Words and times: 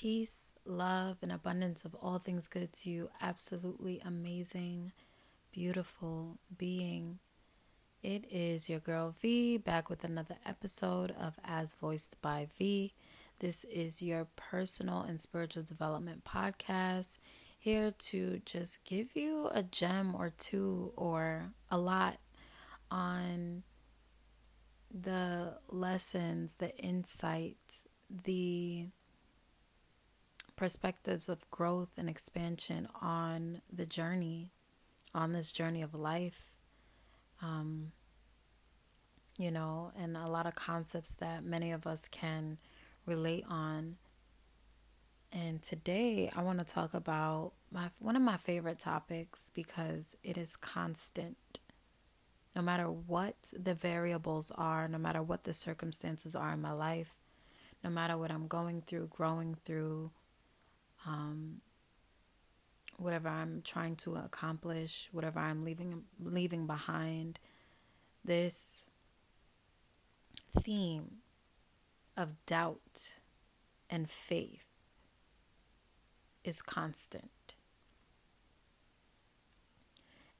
Peace, 0.00 0.54
love, 0.64 1.18
and 1.20 1.30
abundance 1.30 1.84
of 1.84 1.94
all 1.94 2.18
things 2.18 2.48
good 2.48 2.72
to 2.72 2.88
you. 2.88 3.10
Absolutely 3.20 4.00
amazing, 4.02 4.92
beautiful 5.52 6.38
being. 6.56 7.18
It 8.02 8.24
is 8.30 8.70
your 8.70 8.78
girl 8.78 9.14
V 9.20 9.58
back 9.58 9.90
with 9.90 10.02
another 10.02 10.36
episode 10.46 11.10
of 11.20 11.38
As 11.44 11.74
Voiced 11.74 12.16
by 12.22 12.48
V. 12.56 12.94
This 13.40 13.64
is 13.64 14.00
your 14.00 14.26
personal 14.36 15.02
and 15.02 15.20
spiritual 15.20 15.64
development 15.64 16.24
podcast 16.24 17.18
here 17.58 17.90
to 17.90 18.40
just 18.46 18.82
give 18.84 19.14
you 19.14 19.50
a 19.52 19.62
gem 19.62 20.14
or 20.14 20.30
two 20.30 20.94
or 20.96 21.52
a 21.70 21.76
lot 21.76 22.16
on 22.90 23.64
the 24.90 25.58
lessons, 25.68 26.54
the 26.54 26.74
insights, 26.78 27.82
the 28.08 28.86
perspectives 30.60 31.30
of 31.30 31.50
growth 31.50 31.92
and 31.96 32.10
expansion 32.10 32.86
on 33.00 33.62
the 33.72 33.86
journey, 33.86 34.52
on 35.14 35.32
this 35.32 35.52
journey 35.52 35.80
of 35.80 35.94
life. 35.94 36.52
Um, 37.40 37.92
you 39.38 39.50
know, 39.50 39.90
and 39.98 40.18
a 40.18 40.30
lot 40.30 40.44
of 40.44 40.54
concepts 40.54 41.14
that 41.14 41.42
many 41.42 41.72
of 41.72 41.86
us 41.86 42.08
can 42.08 42.58
relate 43.06 43.42
on. 43.48 43.96
And 45.32 45.62
today 45.62 46.30
I 46.36 46.42
want 46.42 46.58
to 46.58 46.64
talk 46.66 46.92
about 46.92 47.52
my 47.72 47.88
one 47.98 48.14
of 48.14 48.20
my 48.20 48.36
favorite 48.36 48.78
topics 48.78 49.50
because 49.54 50.14
it 50.22 50.36
is 50.36 50.56
constant. 50.56 51.60
No 52.54 52.60
matter 52.60 52.90
what 52.90 53.36
the 53.50 53.74
variables 53.74 54.52
are, 54.56 54.88
no 54.88 54.98
matter 54.98 55.22
what 55.22 55.44
the 55.44 55.54
circumstances 55.54 56.36
are 56.36 56.52
in 56.52 56.60
my 56.60 56.72
life, 56.72 57.14
no 57.82 57.88
matter 57.88 58.18
what 58.18 58.30
I'm 58.30 58.46
going 58.46 58.82
through, 58.82 59.06
growing 59.06 59.56
through, 59.64 60.10
um, 61.06 61.60
whatever 62.96 63.28
I'm 63.28 63.62
trying 63.62 63.96
to 63.96 64.16
accomplish, 64.16 65.08
whatever 65.12 65.40
I'm 65.40 65.64
leaving 65.64 66.04
leaving 66.18 66.66
behind, 66.66 67.38
this 68.24 68.84
theme 70.58 71.18
of 72.16 72.44
doubt 72.46 73.14
and 73.88 74.10
faith 74.10 74.66
is 76.44 76.62
constant. 76.62 77.54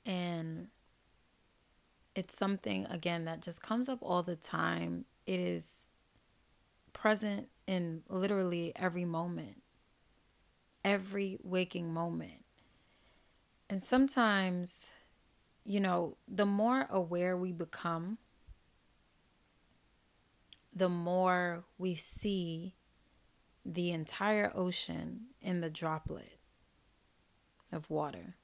And 0.05 0.69
it's 2.15 2.37
something 2.37 2.87
again 2.87 3.25
that 3.25 3.41
just 3.41 3.63
comes 3.63 3.89
up 3.89 3.99
all 4.03 4.23
the 4.23 4.37
time. 4.37 5.05
It 5.27 5.41
is 5.41 5.87
present 6.93 7.49
in 7.67 8.03
literally 8.09 8.73
every 8.77 9.05
moment 9.05 9.60
every 10.85 11.39
waking 11.43 11.93
moment. 11.93 12.45
And 13.69 13.85
sometimes, 13.85 14.91
you 15.65 15.81
know, 15.81 16.17
the 16.27 16.47
more 16.47 16.87
aware 16.91 17.37
we 17.37 17.53
become, 17.53 18.19
the 20.75 20.89
more 20.89 21.65
we 21.79 21.95
see 21.95 22.75
the 23.65 23.93
entire 23.93 24.51
ocean 24.55 25.27
in 25.41 25.61
the 25.61 25.71
droplet 25.71 26.39
of 27.73 27.91
water. 27.91 28.37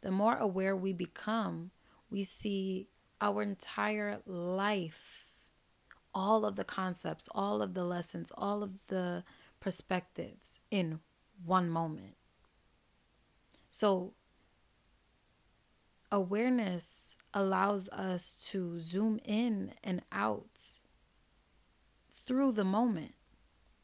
The 0.00 0.10
more 0.10 0.36
aware 0.36 0.74
we 0.74 0.92
become, 0.92 1.70
we 2.10 2.24
see 2.24 2.88
our 3.20 3.42
entire 3.42 4.18
life, 4.26 5.26
all 6.12 6.44
of 6.44 6.56
the 6.56 6.64
concepts, 6.64 7.28
all 7.34 7.62
of 7.62 7.74
the 7.74 7.84
lessons, 7.84 8.32
all 8.36 8.62
of 8.62 8.72
the 8.88 9.22
perspectives 9.60 10.58
in 10.70 11.00
one 11.44 11.68
moment. 11.68 12.16
So, 13.70 14.12
awareness 16.10 17.16
allows 17.32 17.88
us 17.88 18.34
to 18.50 18.78
zoom 18.78 19.18
in 19.24 19.72
and 19.82 20.02
out 20.12 20.80
through 22.24 22.52
the 22.52 22.64
moment. 22.64 23.14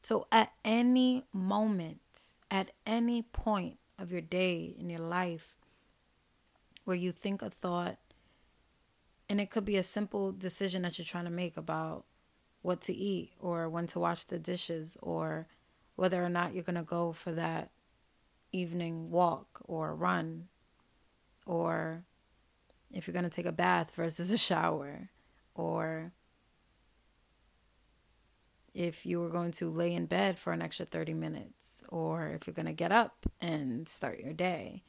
So, 0.02 0.26
at 0.30 0.52
any 0.64 1.24
moment, 1.32 2.00
at 2.50 2.70
any 2.86 3.22
point 3.22 3.78
of 3.98 4.12
your 4.12 4.20
day, 4.20 4.74
in 4.78 4.90
your 4.90 5.00
life, 5.00 5.56
where 6.84 6.96
you 6.96 7.12
think 7.12 7.42
a 7.42 7.50
thought, 7.50 7.98
and 9.28 9.40
it 9.40 9.50
could 9.50 9.64
be 9.64 9.76
a 9.76 9.82
simple 9.82 10.32
decision 10.32 10.82
that 10.82 10.98
you're 10.98 11.04
trying 11.04 11.24
to 11.24 11.30
make 11.30 11.56
about 11.56 12.04
what 12.62 12.80
to 12.82 12.94
eat 12.94 13.32
or 13.38 13.68
when 13.68 13.86
to 13.88 13.98
wash 13.98 14.24
the 14.24 14.38
dishes 14.38 14.96
or 15.02 15.46
whether 15.98 16.24
or 16.24 16.28
not 16.28 16.54
you're 16.54 16.62
going 16.62 16.76
to 16.76 16.82
go 16.84 17.12
for 17.12 17.32
that 17.32 17.72
evening 18.52 19.10
walk 19.10 19.60
or 19.64 19.96
run 19.96 20.46
or 21.44 22.04
if 22.92 23.04
you're 23.04 23.12
going 23.12 23.24
to 23.24 23.28
take 23.28 23.46
a 23.46 23.52
bath 23.52 23.92
versus 23.96 24.30
a 24.30 24.38
shower 24.38 25.10
or 25.56 26.12
if 28.74 29.04
you 29.04 29.20
were 29.20 29.28
going 29.28 29.50
to 29.50 29.68
lay 29.68 29.92
in 29.92 30.06
bed 30.06 30.38
for 30.38 30.52
an 30.52 30.62
extra 30.62 30.86
30 30.86 31.14
minutes 31.14 31.82
or 31.88 32.28
if 32.28 32.46
you're 32.46 32.54
going 32.54 32.66
to 32.66 32.72
get 32.72 32.92
up 32.92 33.26
and 33.40 33.88
start 33.88 34.20
your 34.20 34.32
day. 34.32 34.84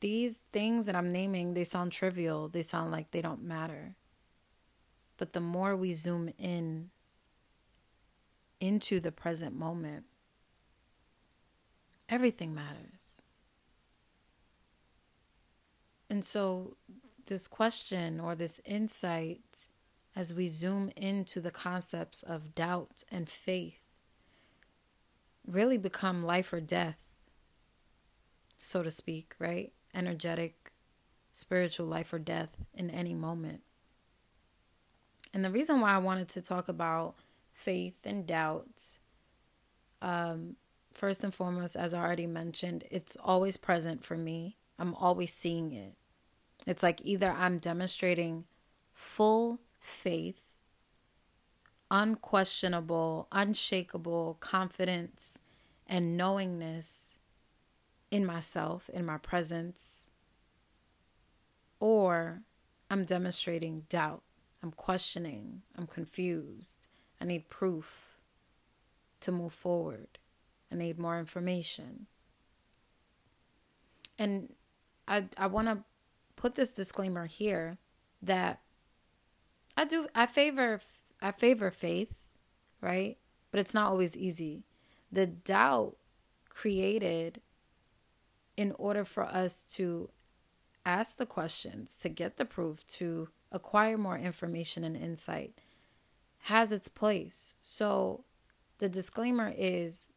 These 0.00 0.40
things 0.50 0.86
that 0.86 0.96
I'm 0.96 1.12
naming, 1.12 1.52
they 1.52 1.64
sound 1.64 1.92
trivial. 1.92 2.48
They 2.48 2.62
sound 2.62 2.90
like 2.90 3.10
they 3.10 3.20
don't 3.20 3.44
matter. 3.44 3.96
But 5.18 5.34
the 5.34 5.40
more 5.40 5.76
we 5.76 5.92
zoom 5.92 6.30
in 6.38 6.88
into 8.62 9.00
the 9.00 9.10
present 9.10 9.58
moment, 9.58 10.04
everything 12.08 12.54
matters. 12.54 13.20
And 16.08 16.24
so, 16.24 16.76
this 17.26 17.48
question 17.48 18.20
or 18.20 18.36
this 18.36 18.60
insight, 18.64 19.66
as 20.14 20.32
we 20.32 20.46
zoom 20.46 20.92
into 20.96 21.40
the 21.40 21.50
concepts 21.50 22.22
of 22.22 22.54
doubt 22.54 23.02
and 23.10 23.28
faith, 23.28 23.80
really 25.44 25.76
become 25.76 26.22
life 26.22 26.52
or 26.52 26.60
death, 26.60 27.08
so 28.58 28.84
to 28.84 28.92
speak, 28.92 29.34
right? 29.40 29.72
Energetic, 29.92 30.70
spiritual 31.32 31.86
life 31.86 32.12
or 32.12 32.20
death 32.20 32.58
in 32.72 32.90
any 32.90 33.14
moment. 33.14 33.62
And 35.34 35.44
the 35.44 35.50
reason 35.50 35.80
why 35.80 35.94
I 35.94 35.98
wanted 35.98 36.28
to 36.28 36.40
talk 36.40 36.68
about 36.68 37.16
faith 37.52 37.94
and 38.04 38.26
doubt. 38.26 38.98
Um, 40.00 40.56
first 40.92 41.22
and 41.24 41.34
foremost, 41.34 41.76
as 41.76 41.94
I 41.94 42.00
already 42.00 42.26
mentioned, 42.26 42.84
it's 42.90 43.16
always 43.22 43.56
present 43.56 44.04
for 44.04 44.16
me. 44.16 44.56
I'm 44.78 44.94
always 44.94 45.32
seeing 45.32 45.72
it. 45.72 45.96
It's 46.66 46.82
like 46.82 47.00
either 47.04 47.30
I'm 47.30 47.58
demonstrating 47.58 48.44
full 48.92 49.60
faith, 49.80 50.56
unquestionable, 51.90 53.28
unshakable 53.32 54.36
confidence, 54.40 55.38
and 55.86 56.16
knowingness 56.16 57.16
in 58.10 58.24
myself, 58.24 58.88
in 58.92 59.04
my 59.04 59.18
presence, 59.18 60.10
or 61.80 62.42
I'm 62.90 63.04
demonstrating 63.04 63.86
doubt. 63.88 64.22
I'm 64.62 64.70
questioning. 64.70 65.62
I'm 65.76 65.86
confused. 65.86 66.88
I 67.22 67.24
need 67.24 67.48
proof 67.48 68.16
to 69.20 69.30
move 69.30 69.54
forward. 69.54 70.18
I 70.72 70.74
need 70.74 70.98
more 70.98 71.20
information. 71.20 72.08
And 74.18 74.54
I 75.06 75.26
I 75.38 75.46
want 75.46 75.68
to 75.68 75.84
put 76.34 76.56
this 76.56 76.74
disclaimer 76.74 77.26
here 77.26 77.78
that 78.20 78.60
I 79.76 79.84
do 79.84 80.08
I 80.16 80.26
favor 80.26 80.80
I 81.20 81.30
favor 81.30 81.70
faith, 81.70 82.28
right? 82.80 83.18
But 83.52 83.60
it's 83.60 83.74
not 83.74 83.92
always 83.92 84.16
easy. 84.16 84.64
The 85.12 85.28
doubt 85.28 85.94
created 86.48 87.40
in 88.56 88.72
order 88.72 89.04
for 89.04 89.24
us 89.24 89.62
to 89.76 90.10
ask 90.84 91.18
the 91.18 91.26
questions, 91.26 91.98
to 91.98 92.08
get 92.08 92.36
the 92.36 92.44
proof, 92.44 92.84
to 92.86 93.28
acquire 93.52 93.96
more 93.96 94.18
information 94.18 94.82
and 94.82 94.96
insight 94.96 95.52
has 96.46 96.72
its 96.72 96.88
place. 96.88 97.54
So 97.60 98.24
the 98.78 98.88
disclaimer 98.88 99.52
is 99.56 100.08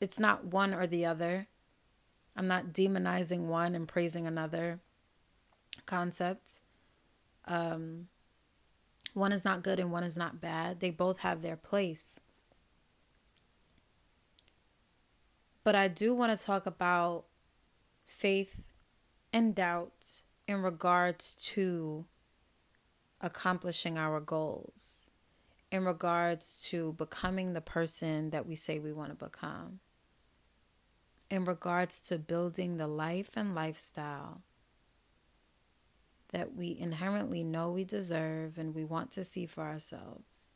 it's 0.00 0.20
not 0.20 0.44
one 0.44 0.72
or 0.72 0.86
the 0.86 1.04
other. 1.04 1.48
I'm 2.36 2.46
not 2.46 2.72
demonizing 2.72 3.46
one 3.46 3.74
and 3.74 3.88
praising 3.88 4.26
another 4.26 4.78
concept. 5.86 6.60
Um, 7.46 8.06
one 9.12 9.32
is 9.32 9.44
not 9.44 9.64
good 9.64 9.80
and 9.80 9.90
one 9.90 10.04
is 10.04 10.16
not 10.16 10.40
bad. 10.40 10.78
They 10.78 10.90
both 10.90 11.18
have 11.18 11.42
their 11.42 11.56
place. 11.56 12.20
But 15.64 15.74
I 15.74 15.88
do 15.88 16.14
want 16.14 16.36
to 16.36 16.42
talk 16.42 16.64
about 16.64 17.24
faith 18.04 18.68
and 19.32 19.54
doubt 19.54 20.22
in 20.46 20.62
regards 20.62 21.34
to 21.34 22.06
accomplishing 23.20 23.98
our 23.98 24.20
goals 24.20 25.09
in 25.70 25.84
regards 25.84 26.62
to 26.70 26.92
becoming 26.94 27.52
the 27.52 27.60
person 27.60 28.30
that 28.30 28.46
we 28.46 28.56
say 28.56 28.78
we 28.78 28.92
want 28.92 29.10
to 29.10 29.24
become, 29.24 29.80
in 31.30 31.44
regards 31.44 32.00
to 32.00 32.18
building 32.18 32.76
the 32.76 32.88
life 32.88 33.30
and 33.36 33.54
lifestyle 33.54 34.42
that 36.32 36.54
we 36.54 36.76
inherently 36.78 37.42
know 37.42 37.70
we 37.70 37.84
deserve 37.84 38.58
and 38.58 38.74
we 38.74 38.84
want 38.84 39.10
to 39.12 39.24
see 39.24 39.46
for 39.46 39.64
ourselves. 39.64 40.48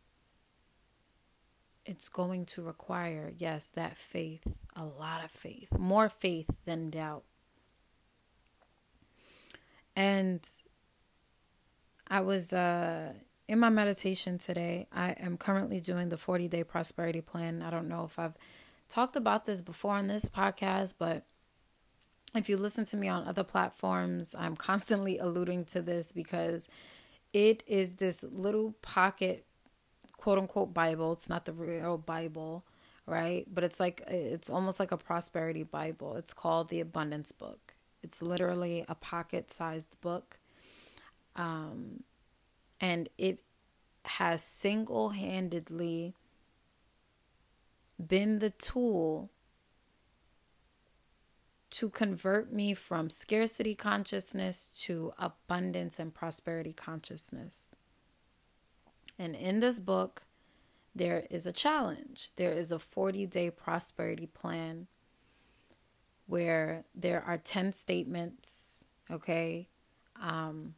It's 1.84 2.08
going 2.08 2.46
to 2.46 2.62
require, 2.62 3.32
yes, 3.36 3.68
that 3.70 3.96
faith, 3.96 4.46
a 4.74 4.84
lot 4.84 5.22
of 5.24 5.30
faith, 5.30 5.68
more 5.76 6.08
faith 6.08 6.48
than 6.64 6.90
doubt. 6.90 7.24
And 9.94 10.40
I 12.08 12.20
was 12.20 12.52
uh, 12.52 13.12
in 13.46 13.58
my 13.58 13.68
meditation 13.68 14.38
today. 14.38 14.86
I 14.92 15.10
am 15.12 15.36
currently 15.36 15.80
doing 15.80 16.08
the 16.08 16.16
40 16.16 16.48
day 16.48 16.64
prosperity 16.64 17.20
plan. 17.20 17.62
I 17.62 17.70
don't 17.70 17.88
know 17.88 18.04
if 18.04 18.18
I've 18.18 18.34
talked 18.88 19.16
about 19.16 19.44
this 19.44 19.60
before 19.60 19.94
on 19.94 20.06
this 20.06 20.26
podcast, 20.26 20.94
but 20.98 21.24
if 22.34 22.48
you 22.48 22.56
listen 22.56 22.84
to 22.86 22.96
me 22.96 23.08
on 23.08 23.26
other 23.26 23.44
platforms, 23.44 24.34
I'm 24.36 24.56
constantly 24.56 25.18
alluding 25.20 25.66
to 25.66 25.82
this 25.82 26.12
because 26.12 26.68
it 27.32 27.62
is 27.66 27.96
this 27.96 28.22
little 28.22 28.72
pocket, 28.82 29.44
quote 30.16 30.38
unquote, 30.38 30.72
Bible. 30.72 31.12
It's 31.12 31.28
not 31.28 31.44
the 31.44 31.52
real 31.52 31.98
Bible, 31.98 32.64
right? 33.06 33.46
But 33.52 33.64
it's 33.64 33.80
like, 33.80 34.02
it's 34.08 34.48
almost 34.48 34.80
like 34.80 34.92
a 34.92 34.96
prosperity 34.96 35.62
Bible. 35.62 36.16
It's 36.16 36.32
called 36.32 36.70
the 36.70 36.80
Abundance 36.80 37.32
Book. 37.32 37.74
It's 38.02 38.22
literally 38.22 38.84
a 38.88 38.94
pocket 38.94 39.50
sized 39.50 40.00
book. 40.00 40.38
Um, 41.36 42.04
and 42.80 43.08
it 43.18 43.42
has 44.04 44.42
single 44.42 45.10
handedly 45.10 46.14
been 48.04 48.38
the 48.38 48.50
tool 48.50 49.30
to 51.70 51.88
convert 51.88 52.52
me 52.52 52.74
from 52.74 53.10
scarcity 53.10 53.74
consciousness 53.74 54.70
to 54.84 55.12
abundance 55.18 55.98
and 55.98 56.14
prosperity 56.14 56.72
consciousness. 56.72 57.74
And 59.18 59.34
in 59.34 59.60
this 59.60 59.80
book, 59.80 60.22
there 60.94 61.26
is 61.30 61.46
a 61.46 61.52
challenge. 61.52 62.30
There 62.36 62.52
is 62.52 62.70
a 62.70 62.78
40 62.78 63.26
day 63.26 63.50
prosperity 63.50 64.26
plan 64.26 64.86
where 66.26 66.84
there 66.94 67.22
are 67.22 67.38
10 67.38 67.72
statements, 67.72 68.84
okay, 69.10 69.68
um, 70.20 70.74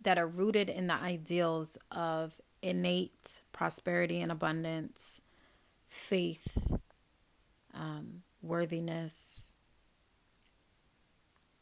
that 0.00 0.18
are 0.18 0.26
rooted 0.26 0.68
in 0.70 0.86
the 0.86 0.94
ideals 0.94 1.78
of 1.90 2.34
innate 2.62 3.42
prosperity 3.52 4.20
and 4.20 4.32
abundance, 4.32 5.20
faith, 5.88 6.78
um, 7.74 8.22
worthiness, 8.42 9.52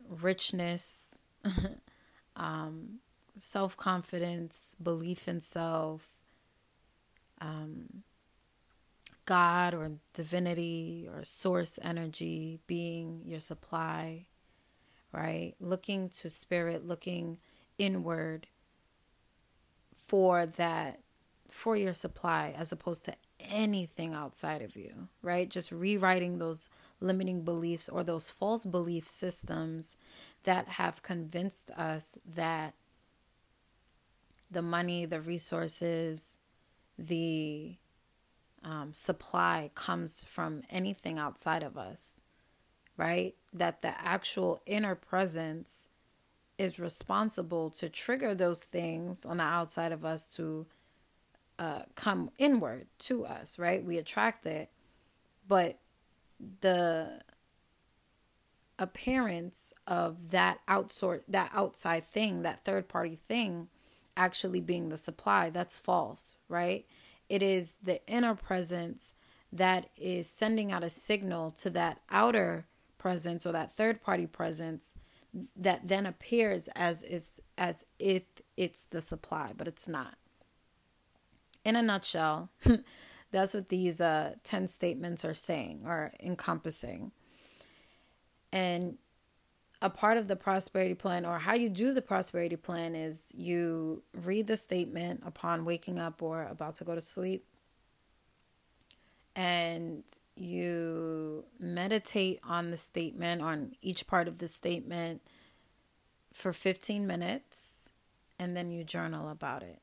richness, 0.09 1.15
um, 2.37 2.99
self 3.39 3.77
confidence, 3.77 4.77
belief 4.83 5.29
in 5.29 5.41
self, 5.41 6.09
um, 7.41 8.03
God 9.27 9.75
or 9.75 9.91
divinity 10.15 11.09
or 11.13 11.25
source 11.25 11.79
energy 11.83 12.61
being 12.67 13.23
your 13.25 13.41
supply, 13.41 14.27
right? 15.13 15.55
Looking 15.61 16.09
to 16.21 16.31
spirit, 16.31 16.87
looking 16.87 17.39
inward 17.79 18.47
for 19.97 20.47
that, 20.47 21.01
for 21.49 21.77
your 21.77 21.93
supply, 21.93 22.55
as 22.57 22.73
opposed 22.73 23.05
to 23.07 23.15
anything 23.41 24.15
outside 24.15 24.63
of 24.63 24.77
you, 24.77 25.09
right? 25.23 25.49
Just 25.49 25.73
rewriting 25.73 26.39
those 26.39 26.69
limiting 27.01 27.43
beliefs 27.43 27.89
or 27.89 28.03
those 28.03 28.31
false 28.31 28.65
belief 28.65 29.07
systems 29.07 29.97
that 30.45 30.69
have 30.69 31.03
convinced 31.03 31.71
us 31.73 32.17
that 32.25 32.75
the 34.51 34.63
money, 34.63 35.05
the 35.05 35.21
resources, 35.21 36.39
the 36.99 37.77
um, 38.65 38.95
supply 38.95 39.71
comes 39.75 40.25
from 40.25 40.63
anything 40.71 41.19
outside 41.19 41.63
of 41.63 41.77
us, 41.77 42.21
right? 42.97 43.35
That 43.53 43.83
the 43.83 44.01
actual 44.01 44.63
inner 44.67 44.95
presence 44.95 45.89
is 46.59 46.79
responsible 46.79 47.71
to 47.71 47.89
trigger 47.89 48.35
those 48.35 48.65
things 48.65 49.27
on 49.27 49.39
the 49.39 49.43
outside 49.43 49.93
of 49.93 50.05
us 50.05 50.29
to 50.37 50.67
uh, 51.59 51.83
come 51.95 52.31
inward 52.39 52.87
to 52.99 53.25
us, 53.25 53.59
right? 53.59 53.85
We 53.85 53.99
attract 53.99 54.47
it, 54.47 54.71
but 55.47 55.79
the 56.61 57.21
appearance 58.79 59.73
of 59.87 60.31
that 60.31 60.61
outsource 60.69 61.23
that 61.29 61.51
outside 61.55 62.05
thing, 62.11 62.43
that 62.43 62.65
third 62.65 62.89
party 62.89 63.17
thing 63.17 63.69
actually 64.17 64.61
being 64.61 64.89
the 64.89 64.99
supply, 64.99 65.51
that's 65.51 65.79
false, 65.79 66.39
right? 66.49 66.87
It 67.29 67.43
is 67.43 67.77
the 67.83 68.07
inner 68.07 68.35
presence 68.35 69.15
that 69.53 69.89
is 69.97 70.29
sending 70.29 70.73
out 70.73 70.85
a 70.85 70.91
signal 70.91 71.51
to 71.51 71.71
that 71.71 72.01
outer 72.11 72.67
presence 72.99 73.47
or 73.47 73.53
that 73.53 73.75
third 73.75 74.03
party 74.03 74.27
presence 74.27 74.95
that 75.57 75.89
then 75.89 76.07
appears 76.07 76.69
as 76.75 77.03
is 77.03 77.41
as 77.59 77.85
if 77.99 78.23
it's 78.57 78.85
the 78.85 79.01
supply, 79.01 79.53
but 79.57 79.69
it's 79.69 79.89
not. 79.89 80.17
In 81.65 81.77
a 81.77 81.83
nutshell, 81.83 82.51
That's 83.37 83.55
what 83.55 83.69
these 83.69 84.01
uh, 84.01 84.35
10 84.45 84.69
statements 84.69 85.25
are 85.25 85.35
saying 85.35 85.83
or 85.85 86.13
encompassing. 86.23 87.13
And 88.53 88.99
a 89.83 89.91
part 89.91 90.17
of 90.17 90.29
the 90.29 90.37
prosperity 90.37 90.95
plan 90.95 91.27
or 91.27 91.39
how 91.39 91.55
you 91.55 91.69
do 91.69 91.93
the 91.93 92.01
prosperity 92.01 92.57
plan 92.57 92.95
is 92.95 93.33
you 93.37 94.03
read 94.15 94.47
the 94.47 94.57
statement 94.57 95.23
upon 95.27 95.65
waking 95.65 95.99
up 95.99 96.23
or 96.23 96.45
about 96.45 96.77
to 96.77 96.85
go 96.85 96.95
to 96.95 97.01
sleep 97.01 97.45
and 99.35 100.03
you 100.37 101.45
meditate 101.59 102.41
on 102.45 102.71
the 102.71 102.77
statement 102.77 103.43
on 103.43 103.73
each 103.81 104.07
part 104.07 104.29
of 104.29 104.39
the 104.39 104.49
statement 104.49 105.23
for 106.33 106.53
15 106.53 107.07
minutes 107.07 107.91
and 108.39 108.57
then 108.57 108.71
you 108.71 108.85
journal 108.85 109.29
about 109.29 109.63
it. 109.63 109.81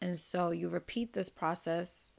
And 0.00 0.18
so 0.18 0.50
you 0.50 0.68
repeat 0.68 1.12
this 1.12 1.28
process. 1.28 2.18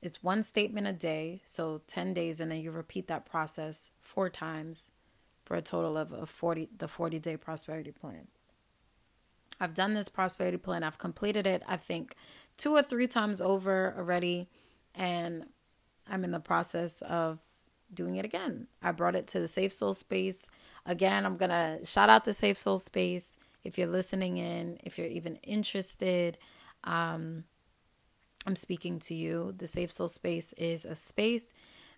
It's 0.00 0.22
one 0.22 0.42
statement 0.42 0.86
a 0.86 0.92
day, 0.92 1.42
so 1.44 1.82
10 1.86 2.14
days, 2.14 2.40
and 2.40 2.50
then 2.50 2.60
you 2.60 2.70
repeat 2.70 3.08
that 3.08 3.26
process 3.26 3.90
four 4.00 4.30
times 4.30 4.90
for 5.44 5.56
a 5.56 5.62
total 5.62 5.96
of 5.96 6.12
a 6.12 6.26
40, 6.26 6.70
the 6.76 6.88
40 6.88 7.18
day 7.18 7.36
prosperity 7.36 7.90
plan. 7.90 8.28
I've 9.60 9.74
done 9.74 9.94
this 9.94 10.08
prosperity 10.08 10.56
plan, 10.56 10.82
I've 10.82 10.98
completed 10.98 11.46
it, 11.46 11.62
I 11.68 11.76
think, 11.76 12.16
two 12.56 12.72
or 12.72 12.82
three 12.82 13.06
times 13.06 13.40
over 13.40 13.94
already, 13.96 14.48
and 14.94 15.46
I'm 16.10 16.24
in 16.24 16.30
the 16.30 16.40
process 16.40 17.02
of 17.02 17.38
doing 17.92 18.16
it 18.16 18.24
again. 18.24 18.66
I 18.82 18.92
brought 18.92 19.16
it 19.16 19.26
to 19.28 19.40
the 19.40 19.48
Safe 19.48 19.72
Sol 19.72 19.94
Space. 19.94 20.46
Again, 20.86 21.24
I'm 21.24 21.36
going 21.36 21.50
to 21.50 21.84
shout 21.84 22.10
out 22.10 22.24
the 22.24 22.34
Safe 22.34 22.56
Sol 22.56 22.78
Space 22.78 23.36
if 23.64 23.78
you're 23.78 23.86
listening 23.88 24.38
in, 24.38 24.78
if 24.82 24.98
you're 24.98 25.06
even 25.06 25.36
interested. 25.36 26.38
Um, 26.84 27.44
I'm 28.46 28.56
speaking 28.56 28.98
to 29.00 29.14
you. 29.14 29.54
The 29.56 29.66
Safe 29.66 29.92
Sol 29.92 30.08
Space 30.08 30.52
is 30.54 30.84
a 30.84 30.96
space 30.96 31.52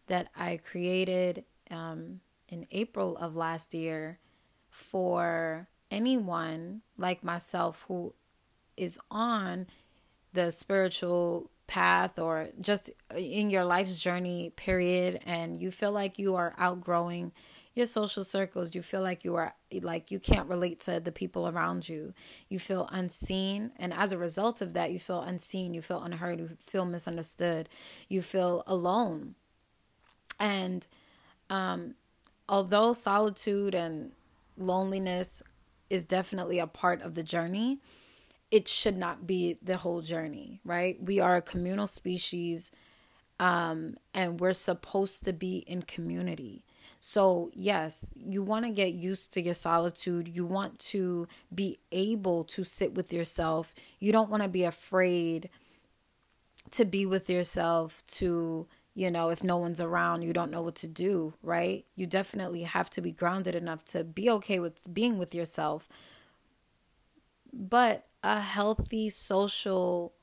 that 0.09 0.29
I 0.37 0.59
created 0.59 1.45
um, 1.71 2.21
in 2.49 2.67
April 2.71 3.17
of 3.17 3.35
last 3.35 3.73
year 3.73 4.19
for 4.71 5.69
anyone 5.91 6.83
like 6.99 7.25
myself 7.25 7.85
who 7.89 8.15
is 8.77 8.99
on 9.11 9.67
the 10.33 10.51
spiritual 10.51 11.51
path 11.67 12.19
or 12.19 12.49
just 12.61 12.91
in 13.17 13.51
your 13.51 13.65
life's 13.65 13.97
journey 13.97 14.53
period 14.57 15.21
and 15.25 15.61
you 15.61 15.71
feel 15.71 15.93
like 15.93 16.19
you 16.19 16.35
are 16.35 16.55
outgrowing 16.59 17.33
your 17.75 17.87
social 17.87 18.23
circles, 18.23 18.75
you 18.75 18.83
feel 18.83 19.03
like 19.03 19.25
you 19.25 19.35
are 19.35 19.53
like 19.83 20.11
you 20.11 20.21
can't 20.21 20.49
relate 20.49 20.81
to 20.81 21.01
the 21.01 21.11
people 21.11 21.49
around 21.49 21.89
you. 21.89 22.15
You 22.49 22.61
feel 22.61 22.89
unseen, 22.93 23.73
and 23.77 23.93
as 23.93 24.13
a 24.13 24.19
result 24.19 24.61
of 24.61 24.75
that, 24.75 24.93
you 24.93 25.01
feel 25.01 25.21
unseen, 25.21 25.75
you 25.75 25.83
feel 25.83 26.01
unheard, 26.01 26.39
you 26.39 26.57
feel 26.61 26.85
misunderstood, 26.85 27.69
you 28.09 28.23
feel 28.23 28.63
alone. 28.69 29.35
And 30.39 30.87
um, 31.51 31.95
although 32.49 32.93
solitude 32.93 33.75
and 33.75 34.13
loneliness 34.57 35.43
is 35.91 36.07
definitely 36.07 36.61
a 36.61 36.67
part 36.69 37.03
of 37.03 37.15
the 37.15 37.23
journey, 37.25 37.81
it 38.51 38.69
should 38.69 38.97
not 38.97 39.27
be 39.27 39.59
the 39.63 39.79
whole 39.79 40.01
journey, 40.01 40.61
right? 40.65 40.97
We 41.03 41.21
are 41.21 41.37
a 41.37 41.43
communal 41.43 41.87
species 41.87 42.71
um, 43.41 43.97
and 44.13 44.41
we're 44.41 44.53
supposed 44.53 45.25
to 45.25 45.33
be 45.33 45.59
in 45.67 45.83
community. 45.83 46.65
So, 47.01 47.51
yes, 47.53 48.13
you 48.17 48.43
want 48.43 48.65
to 48.65 48.71
get 48.71 48.95
used 48.95 49.33
to 49.35 49.43
your 49.43 49.55
solitude. 49.55 50.29
You 50.29 50.47
want 50.47 50.79
to 50.91 51.29
be 51.55 51.79
able 51.93 52.45
to 52.45 52.65
sit 52.65 52.95
with 52.95 53.13
yourself. 53.13 53.75
You 53.99 54.11
don't 54.11 54.31
want 54.31 54.43
to 54.43 54.49
be 54.49 54.65
afraid 54.65 55.51
to 56.71 56.85
be 56.85 57.05
with 57.05 57.29
yourself, 57.29 58.03
to, 58.07 58.67
you 58.95 59.11
know, 59.11 59.29
if 59.29 59.45
no 59.45 59.59
one's 59.59 59.81
around, 59.81 60.23
you 60.23 60.33
don't 60.33 60.51
know 60.51 60.63
what 60.63 60.77
to 60.77 60.87
do, 60.89 61.35
right? 61.43 61.85
You 61.95 62.07
definitely 62.07 62.63
have 62.63 62.89
to 62.91 63.03
be 63.03 63.13
grounded 63.13 63.55
enough 63.55 63.85
to 63.87 64.03
be 64.03 64.31
okay 64.31 64.59
with 64.59 64.93
being 64.93 65.19
with 65.19 65.35
yourself. 65.35 65.89
But 67.53 68.07
a 68.25 68.41
healthy 68.41 69.11
social 69.11 70.15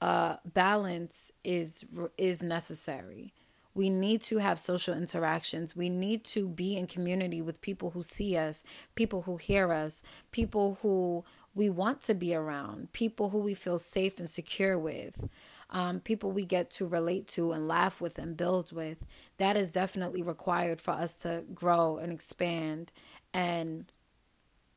uh, 0.00 0.36
balance 0.52 1.30
is 1.44 1.86
is 2.18 2.42
necessary. 2.42 3.32
We 3.72 3.88
need 3.88 4.20
to 4.22 4.38
have 4.38 4.60
social 4.60 4.94
interactions. 4.94 5.74
We 5.74 5.88
need 5.88 6.24
to 6.26 6.48
be 6.48 6.76
in 6.76 6.86
community 6.86 7.40
with 7.40 7.60
people 7.60 7.90
who 7.90 8.02
see 8.02 8.36
us, 8.36 8.64
people 8.94 9.22
who 9.22 9.36
hear 9.36 9.72
us, 9.72 10.02
people 10.30 10.78
who 10.82 11.24
we 11.54 11.70
want 11.70 12.02
to 12.02 12.14
be 12.14 12.34
around, 12.34 12.92
people 12.92 13.30
who 13.30 13.38
we 13.38 13.54
feel 13.54 13.78
safe 13.78 14.18
and 14.18 14.28
secure 14.28 14.78
with, 14.78 15.28
um, 15.70 16.00
people 16.00 16.30
we 16.30 16.44
get 16.44 16.70
to 16.72 16.86
relate 16.86 17.26
to 17.28 17.52
and 17.52 17.66
laugh 17.66 18.00
with 18.00 18.18
and 18.18 18.36
build 18.36 18.72
with. 18.72 19.06
That 19.38 19.56
is 19.56 19.70
definitely 19.72 20.22
required 20.22 20.80
for 20.80 20.92
us 20.92 21.14
to 21.18 21.44
grow 21.52 21.96
and 21.98 22.12
expand. 22.12 22.92
And 23.32 23.92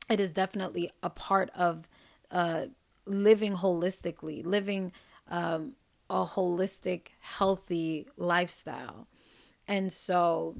it 0.08 0.18
is 0.20 0.32
definitely 0.32 0.90
a 1.02 1.10
part 1.10 1.50
of 1.56 1.88
living 3.06 3.56
holistically, 3.56 4.44
living 4.44 4.92
um, 5.30 5.72
a 6.10 6.24
holistic, 6.24 7.08
healthy 7.20 8.06
lifestyle. 8.16 9.06
And 9.66 9.92
so 9.92 10.56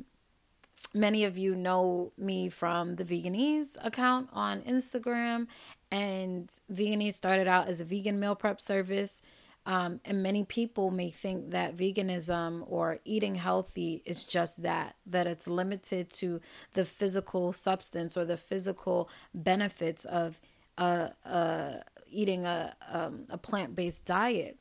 many 0.94 1.25
of 1.25 1.38
you 1.38 1.54
know 1.54 2.12
me 2.16 2.48
from 2.48 2.96
the 2.96 3.04
Veganease 3.04 3.76
account 3.82 4.28
on 4.32 4.60
Instagram. 4.62 5.46
And 5.90 6.50
Veganease 6.72 7.14
started 7.14 7.48
out 7.48 7.68
as 7.68 7.80
a 7.80 7.84
vegan 7.84 8.20
meal 8.20 8.34
prep 8.34 8.60
service. 8.60 9.22
Um, 9.66 10.00
and 10.04 10.22
many 10.22 10.44
people 10.44 10.90
may 10.90 11.10
think 11.10 11.50
that 11.50 11.76
veganism 11.76 12.62
or 12.66 13.00
eating 13.04 13.34
healthy 13.34 14.02
is 14.06 14.25
just 14.25 14.62
that, 14.62 14.96
that 15.06 15.26
it's 15.26 15.46
limited 15.46 16.10
to 16.14 16.40
the 16.72 16.87
physical 16.87 17.52
substance 17.52 18.16
or 18.16 18.25
the 18.25 18.38
physical 18.38 19.10
benefits 19.34 20.06
of 20.06 20.40
uh, 20.78 21.08
uh, 21.26 21.73
eating 22.11 22.47
a, 22.47 22.75
um, 22.90 23.25
a 23.28 23.37
plant 23.37 23.75
based 23.75 24.04
diet. 24.04 24.56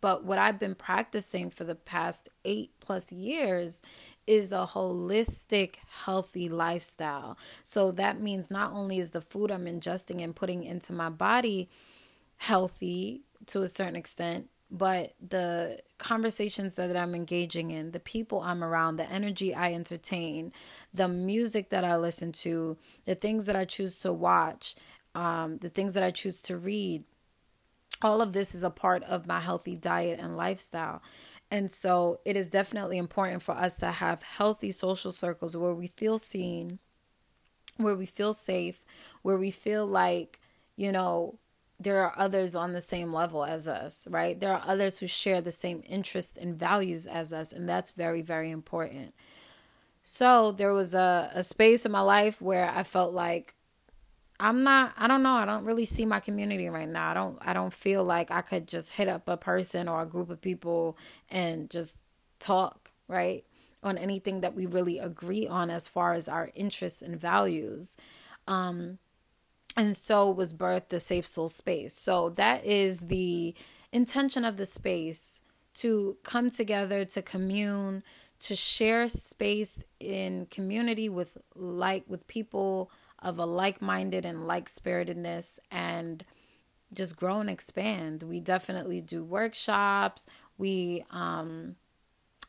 But 0.00 0.24
what 0.24 0.38
I've 0.38 0.58
been 0.58 0.74
practicing 0.74 1.48
for 1.50 1.62
the 1.62 1.76
past 1.76 2.28
eight 2.44 2.72
plus 2.80 3.12
years 3.12 3.82
is 4.26 4.50
a 4.50 4.66
holistic, 4.72 5.76
healthy 6.04 6.48
lifestyle. 6.48 7.38
So 7.62 7.92
that 7.92 8.20
means 8.20 8.50
not 8.50 8.72
only 8.72 8.98
is 8.98 9.12
the 9.12 9.20
food 9.20 9.52
I'm 9.52 9.66
ingesting 9.66 10.22
and 10.22 10.34
putting 10.34 10.64
into 10.64 10.92
my 10.92 11.08
body 11.08 11.68
healthy 12.38 13.22
to 13.46 13.62
a 13.62 13.68
certain 13.68 13.94
extent, 13.94 14.48
but 14.72 15.12
the 15.20 15.80
conversations 15.98 16.76
that 16.76 16.96
I'm 16.96 17.14
engaging 17.14 17.70
in, 17.70 17.90
the 17.90 18.00
people 18.00 18.40
I'm 18.40 18.64
around, 18.64 18.96
the 18.96 19.08
energy 19.08 19.54
I 19.54 19.74
entertain, 19.74 20.50
the 20.94 21.08
music 21.08 21.68
that 21.68 21.84
I 21.84 21.96
listen 21.96 22.32
to, 22.32 22.78
the 23.04 23.14
things 23.14 23.44
that 23.46 23.54
I 23.54 23.66
choose 23.66 24.00
to 24.00 24.14
watch, 24.14 24.74
um, 25.14 25.58
the 25.58 25.68
things 25.68 25.94
that 25.94 26.02
I 26.02 26.10
choose 26.10 26.42
to 26.42 26.56
read, 26.56 27.04
all 28.00 28.20
of 28.20 28.32
this 28.32 28.54
is 28.54 28.62
a 28.62 28.70
part 28.70 29.02
of 29.04 29.26
my 29.26 29.40
healthy 29.40 29.76
diet 29.76 30.18
and 30.20 30.36
lifestyle. 30.36 31.02
And 31.50 31.70
so 31.70 32.20
it 32.24 32.36
is 32.36 32.48
definitely 32.48 32.98
important 32.98 33.42
for 33.42 33.52
us 33.52 33.76
to 33.78 33.90
have 33.90 34.22
healthy 34.22 34.72
social 34.72 35.12
circles 35.12 35.56
where 35.56 35.74
we 35.74 35.88
feel 35.88 36.18
seen, 36.18 36.78
where 37.76 37.96
we 37.96 38.06
feel 38.06 38.32
safe, 38.32 38.84
where 39.20 39.36
we 39.36 39.50
feel 39.50 39.86
like, 39.86 40.40
you 40.76 40.90
know, 40.90 41.38
there 41.78 42.02
are 42.04 42.14
others 42.16 42.54
on 42.54 42.72
the 42.72 42.80
same 42.80 43.12
level 43.12 43.44
as 43.44 43.68
us, 43.68 44.06
right? 44.08 44.38
There 44.38 44.52
are 44.52 44.62
others 44.64 44.98
who 44.98 45.06
share 45.06 45.40
the 45.40 45.50
same 45.50 45.82
interests 45.86 46.38
and 46.38 46.58
values 46.58 47.06
as 47.06 47.32
us, 47.32 47.52
and 47.52 47.68
that's 47.68 47.90
very, 47.90 48.22
very 48.22 48.50
important. 48.50 49.14
So 50.02 50.52
there 50.52 50.72
was 50.72 50.94
a, 50.94 51.30
a 51.34 51.42
space 51.42 51.84
in 51.84 51.92
my 51.92 52.00
life 52.00 52.40
where 52.40 52.70
I 52.70 52.82
felt 52.82 53.12
like 53.12 53.54
I'm 54.40 54.62
not 54.62 54.92
I 54.96 55.06
don't 55.06 55.22
know, 55.22 55.34
I 55.34 55.44
don't 55.44 55.64
really 55.64 55.84
see 55.84 56.06
my 56.06 56.20
community 56.20 56.68
right 56.68 56.88
now. 56.88 57.10
I 57.10 57.14
don't 57.14 57.38
I 57.40 57.52
don't 57.52 57.72
feel 57.72 58.04
like 58.04 58.30
I 58.30 58.42
could 58.42 58.66
just 58.66 58.92
hit 58.92 59.08
up 59.08 59.28
a 59.28 59.36
person 59.36 59.88
or 59.88 60.02
a 60.02 60.06
group 60.06 60.30
of 60.30 60.40
people 60.40 60.96
and 61.30 61.70
just 61.70 62.02
talk, 62.38 62.90
right? 63.08 63.44
On 63.82 63.96
anything 63.96 64.40
that 64.40 64.54
we 64.54 64.66
really 64.66 64.98
agree 64.98 65.46
on 65.46 65.70
as 65.70 65.86
far 65.88 66.14
as 66.14 66.28
our 66.28 66.50
interests 66.54 67.02
and 67.02 67.20
values. 67.20 67.96
Um 68.46 68.98
and 69.76 69.96
so 69.96 70.30
was 70.30 70.52
birthed 70.52 70.88
the 70.88 71.00
safe 71.00 71.26
sol 71.26 71.48
space. 71.48 71.94
So 71.94 72.30
that 72.30 72.64
is 72.64 73.00
the 73.00 73.54
intention 73.92 74.44
of 74.44 74.56
the 74.56 74.66
space 74.66 75.40
to 75.74 76.16
come 76.22 76.50
together 76.50 77.04
to 77.04 77.22
commune, 77.22 78.02
to 78.40 78.56
share 78.56 79.08
space 79.08 79.84
in 80.00 80.46
community 80.46 81.08
with 81.08 81.38
like 81.54 82.04
with 82.08 82.26
people 82.26 82.90
of 83.22 83.38
a 83.38 83.46
like 83.46 83.80
minded 83.80 84.26
and 84.26 84.46
like 84.46 84.68
spiritedness 84.68 85.58
and 85.70 86.24
just 86.92 87.16
grow 87.16 87.40
and 87.40 87.48
expand. 87.48 88.22
We 88.22 88.40
definitely 88.40 89.00
do 89.00 89.24
workshops. 89.24 90.26
We 90.58 91.04
um 91.10 91.76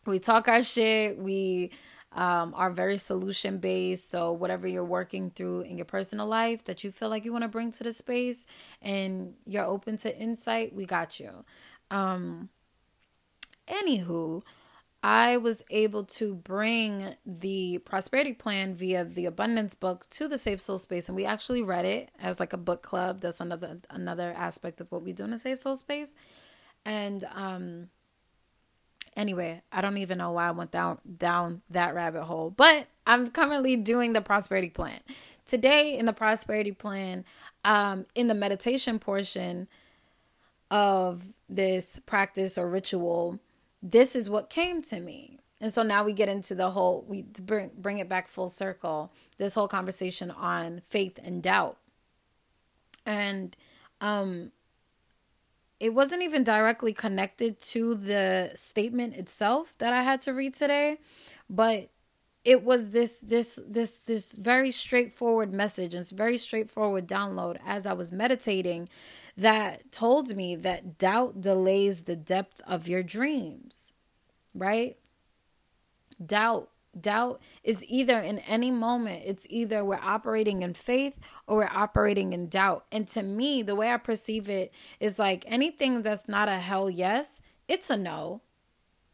we 0.06 0.20
talk 0.20 0.48
our 0.48 0.62
shit. 0.62 1.18
We 1.18 1.72
um, 2.16 2.54
are 2.56 2.72
very 2.72 2.98
solution 2.98 3.58
based. 3.58 4.10
So, 4.10 4.32
whatever 4.32 4.68
you're 4.68 4.86
working 4.86 5.32
through 5.32 5.62
in 5.62 5.78
your 5.78 5.86
personal 5.86 6.28
life 6.28 6.64
that 6.66 6.84
you 6.84 6.92
feel 6.92 7.10
like 7.10 7.26
you 7.26 7.32
want 7.32 7.44
to 7.44 7.48
bring 7.48 7.72
to 7.72 7.84
the 7.84 7.94
space 7.94 8.46
and 8.82 9.34
you're 9.46 9.66
open 9.66 9.98
to 9.98 10.18
insight, 10.18 10.74
we 10.76 10.86
got 10.86 11.20
you. 11.20 11.46
Um, 11.90 12.50
anywho, 13.68 14.44
I 15.04 15.36
was 15.36 15.62
able 15.70 16.06
to 16.06 16.34
bring 16.34 17.16
the 17.26 17.80
prosperity 17.80 18.32
plan 18.32 18.74
via 18.74 19.04
the 19.04 19.26
abundance 19.26 19.76
book 19.76 20.10
to 20.12 20.30
the 20.30 20.38
safe 20.38 20.62
sol 20.62 20.78
space 20.78 21.10
and 21.10 21.16
we 21.18 21.26
actually 21.26 21.62
read 21.62 21.84
it 21.84 22.10
as 22.22 22.40
like 22.40 22.54
a 22.54 22.58
book 22.58 22.82
club. 22.82 23.20
That's 23.20 23.42
another 23.42 23.80
another 23.90 24.32
aspect 24.32 24.80
of 24.80 24.90
what 24.94 25.04
we 25.04 25.12
do 25.12 25.26
in 25.26 25.34
a 25.34 25.40
safe 25.40 25.60
sol 25.60 25.76
space. 25.76 26.14
And 26.86 27.26
um 27.36 27.90
anyway, 29.18 29.62
I 29.74 29.82
don't 29.82 29.98
even 29.98 30.20
know 30.20 30.32
why 30.32 30.48
I 30.48 30.52
went 30.52 30.72
down 30.72 31.00
down 31.18 31.64
that 31.70 31.94
rabbit 31.94 32.24
hole, 32.24 32.50
but 32.50 32.88
I'm 33.06 33.28
currently 33.30 33.76
doing 33.76 34.14
the 34.14 34.22
prosperity 34.22 34.70
plan. 34.70 35.02
Today 35.46 35.98
in 35.98 36.06
the 36.06 36.14
prosperity 36.14 36.72
plan, 36.72 37.26
um 37.66 38.06
in 38.16 38.28
the 38.28 38.34
meditation 38.34 39.00
portion 39.00 39.68
of 40.72 41.26
this 41.50 42.00
practice 42.06 42.58
or 42.58 42.70
ritual, 42.70 43.40
this 43.84 44.16
is 44.16 44.30
what 44.30 44.50
came 44.50 44.82
to 44.84 45.00
me. 45.00 45.40
And 45.60 45.72
so 45.72 45.84
now 45.84 46.04
we 46.04 46.14
get 46.14 46.30
into 46.30 46.56
the 46.56 46.72
whole 46.72 47.06
we 47.08 47.24
bring 47.42 47.72
bring 47.78 48.00
it 48.00 48.10
back 48.10 48.28
full 48.28 48.50
circle. 48.50 49.12
This 49.38 49.54
whole 49.54 49.68
conversation 49.68 50.32
on 50.32 50.82
faith 50.88 51.20
and 51.24 51.44
doubt. 51.44 51.78
And 53.06 53.56
um 54.02 54.52
it 55.80 55.94
wasn't 55.94 56.22
even 56.22 56.44
directly 56.46 56.94
connected 56.94 57.60
to 57.60 57.94
the 57.96 58.52
statement 58.56 59.16
itself 59.16 59.74
that 59.80 59.92
I 59.92 60.02
had 60.02 60.22
to 60.22 60.34
read 60.34 60.54
today, 60.54 61.00
but 61.50 61.90
it 62.46 62.64
was 62.64 62.92
this 62.92 63.20
this 63.20 63.60
this 63.68 63.98
this 64.00 64.34
very 64.34 64.72
straightforward 64.72 65.54
message 65.54 65.94
and 65.94 66.10
very 66.10 66.38
straightforward 66.38 67.08
download 67.08 67.58
as 67.66 67.86
I 67.86 67.94
was 67.94 68.12
meditating 68.12 68.90
that 69.38 69.92
told 69.92 70.36
me 70.36 70.56
that 70.56 70.98
doubt 70.98 71.42
delays 71.42 72.04
the 72.04 72.16
depth 72.16 72.62
of 72.68 72.88
your 72.88 73.04
dreams, 73.04 73.94
right? 74.54 74.98
Doubt 76.24 76.70
doubt 77.00 77.42
is 77.64 77.84
either 77.90 78.20
in 78.20 78.38
any 78.40 78.70
moment 78.70 79.24
it's 79.26 79.48
either 79.50 79.84
we're 79.84 79.96
operating 79.96 80.62
in 80.62 80.76
faith 80.76 81.20
or 81.48 81.58
we're 81.58 81.70
operating 81.74 82.34
in 82.34 82.48
doubt. 82.48 82.86
And 82.92 83.08
to 83.10 83.24
me 83.24 83.64
the 83.64 83.76
way 83.76 83.90
i 83.92 83.98
perceive 83.98 84.48
it 84.48 84.72
is 85.00 85.18
like 85.18 85.44
anything 85.48 86.04
that's 86.04 86.28
not 86.28 86.48
a 86.48 86.60
hell 86.60 86.92
yes 86.92 87.42
it's 87.68 87.90
a 87.90 87.98
no 87.98 88.42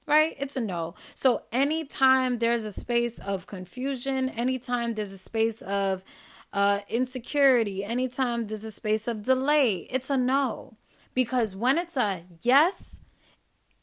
right? 0.10 0.36
It's 0.40 0.58
a 0.58 0.62
no. 0.62 0.96
So 1.14 1.44
anytime 1.52 2.40
there's 2.40 2.66
a 2.66 2.72
space 2.72 3.20
of 3.20 3.46
confusion 3.46 4.28
anytime 4.30 4.96
there's 4.96 5.14
a 5.14 5.18
space 5.20 5.62
of 5.62 6.04
uh, 6.53 6.79
insecurity, 6.89 7.84
anytime 7.84 8.48
there's 8.48 8.63
a 8.63 8.72
space 8.72 9.08
of 9.08 9.24
delay, 9.24 9.88
it's 9.91 10.10
a 10.10 10.18
no. 10.18 10.77
Because 11.13 11.56
when 11.56 11.77
it's 11.77 11.98
a 11.98 12.24
yes 12.41 13.01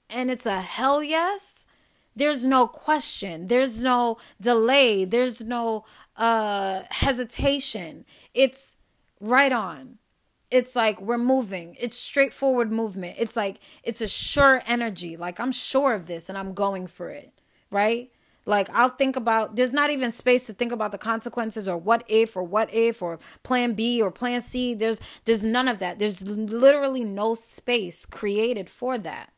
and 0.08 0.30
it's 0.30 0.46
a 0.46 0.60
hell 0.60 1.02
yes, 1.02 1.66
there's 2.14 2.46
no 2.46 2.66
question, 2.66 3.48
there's 3.48 3.80
no 3.80 4.16
delay, 4.40 5.04
there's 5.04 5.44
no 5.44 5.84
uh, 6.16 6.82
hesitation. 6.90 8.04
It's 8.32 8.78
right 9.20 9.52
on. 9.52 9.98
It's 10.50 10.76
like 10.76 11.00
we're 11.00 11.18
moving. 11.18 11.76
It's 11.80 11.98
straightforward 11.98 12.70
movement. 12.70 13.16
It's 13.18 13.36
like 13.36 13.58
it's 13.82 14.00
a 14.00 14.08
sure 14.08 14.62
energy. 14.66 15.16
Like 15.16 15.40
I'm 15.40 15.52
sure 15.52 15.92
of 15.92 16.06
this 16.06 16.28
and 16.28 16.38
I'm 16.38 16.54
going 16.54 16.86
for 16.86 17.10
it, 17.10 17.32
right? 17.70 18.10
Like 18.46 18.70
I'll 18.72 18.88
think 18.88 19.16
about 19.16 19.56
there's 19.56 19.72
not 19.72 19.90
even 19.90 20.10
space 20.12 20.46
to 20.46 20.52
think 20.52 20.70
about 20.70 20.92
the 20.92 20.98
consequences 20.98 21.68
or 21.68 21.76
what 21.76 22.04
if 22.08 22.36
or 22.36 22.44
what 22.44 22.72
if 22.72 23.02
or 23.02 23.18
plan 23.42 23.74
B 23.74 24.00
or 24.00 24.12
plan 24.12 24.40
C. 24.40 24.72
There's 24.72 25.00
there's 25.24 25.42
none 25.42 25.66
of 25.66 25.80
that. 25.80 25.98
There's 25.98 26.22
literally 26.22 27.02
no 27.02 27.34
space 27.34 28.06
created 28.06 28.70
for 28.70 28.96
that. 28.98 29.32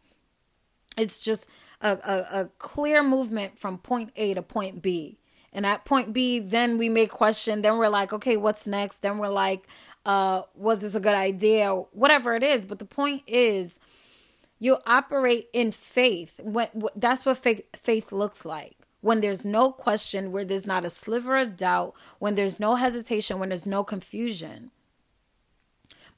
It's 0.98 1.22
just 1.22 1.48
a, 1.80 1.92
a, 1.92 2.40
a 2.40 2.44
clear 2.58 3.02
movement 3.02 3.58
from 3.58 3.78
point 3.78 4.12
A 4.16 4.34
to 4.34 4.42
point 4.42 4.82
B. 4.82 5.18
And 5.52 5.64
at 5.64 5.86
point 5.86 6.12
B, 6.12 6.38
then 6.38 6.76
we 6.76 6.90
may 6.90 7.06
question, 7.06 7.62
then 7.62 7.78
we're 7.78 7.88
like, 7.88 8.12
okay, 8.12 8.36
what's 8.36 8.66
next? 8.66 8.98
Then 8.98 9.16
we're 9.16 9.28
like, 9.28 9.66
uh, 10.04 10.42
was 10.54 10.80
this 10.80 10.94
a 10.94 11.00
good 11.00 11.14
idea? 11.14 11.72
Whatever 11.72 12.34
it 12.34 12.42
is. 12.42 12.66
But 12.66 12.78
the 12.78 12.84
point 12.84 13.22
is, 13.26 13.80
you 14.58 14.76
operate 14.86 15.48
in 15.54 15.72
faith. 15.72 16.38
When, 16.42 16.68
that's 16.94 17.24
what 17.24 17.38
faith, 17.38 17.62
faith 17.74 18.12
looks 18.12 18.44
like 18.44 18.77
when 19.00 19.20
there's 19.20 19.44
no 19.44 19.70
question, 19.70 20.32
where 20.32 20.44
there's 20.44 20.66
not 20.66 20.84
a 20.84 20.90
sliver 20.90 21.36
of 21.36 21.56
doubt, 21.56 21.94
when 22.18 22.34
there's 22.34 22.58
no 22.58 22.74
hesitation, 22.74 23.38
when 23.38 23.50
there's 23.50 23.66
no 23.66 23.84
confusion. 23.84 24.70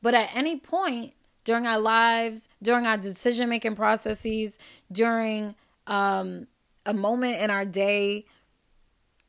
But 0.03 0.15
at 0.15 0.35
any 0.35 0.57
point 0.57 1.15
during 1.45 1.67
our 1.67 1.81
lives, 1.81 2.49
during 2.63 2.87
our 2.87 2.97
decision 2.97 3.49
making 3.49 3.77
processes, 3.77 4.59
during 4.91 5.55
um, 5.87 6.47
a 6.87 6.95
moment 6.95 7.43
in 7.43 7.51
our 7.51 7.65
day, 7.65 8.25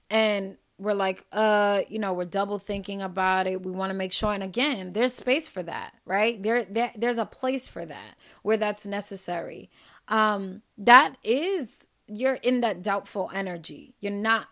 and 0.10 0.58
we're 0.78 0.94
like, 0.94 1.26
uh, 1.32 1.82
you 1.90 2.00
know, 2.00 2.12
we're 2.12 2.26
double 2.26 2.58
thinking 2.58 3.02
about 3.02 3.48
it. 3.48 3.62
We 3.62 3.72
want 3.72 3.92
to 3.92 3.98
make 3.98 4.12
sure. 4.12 4.34
And 4.34 4.44
again, 4.44 4.94
there's 4.94 5.14
space 5.14 5.48
for 5.48 5.62
that, 5.64 5.94
right? 6.06 6.42
There, 6.42 6.66
there 6.66 6.92
there's 6.96 7.20
a 7.20 7.26
place 7.26 7.68
for 7.68 7.86
that 7.86 8.16
where 8.42 8.58
that's 8.58 8.88
necessary. 8.88 9.70
Um, 10.08 10.64
that 10.78 11.18
is 11.24 11.86
you're 12.12 12.40
in 12.44 12.62
that 12.62 12.84
doubtful 12.84 13.30
energy. 13.34 13.94
You're 14.00 14.12
not 14.12 14.48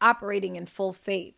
operating 0.00 0.56
in 0.56 0.66
full 0.66 0.92
faith. 0.92 1.34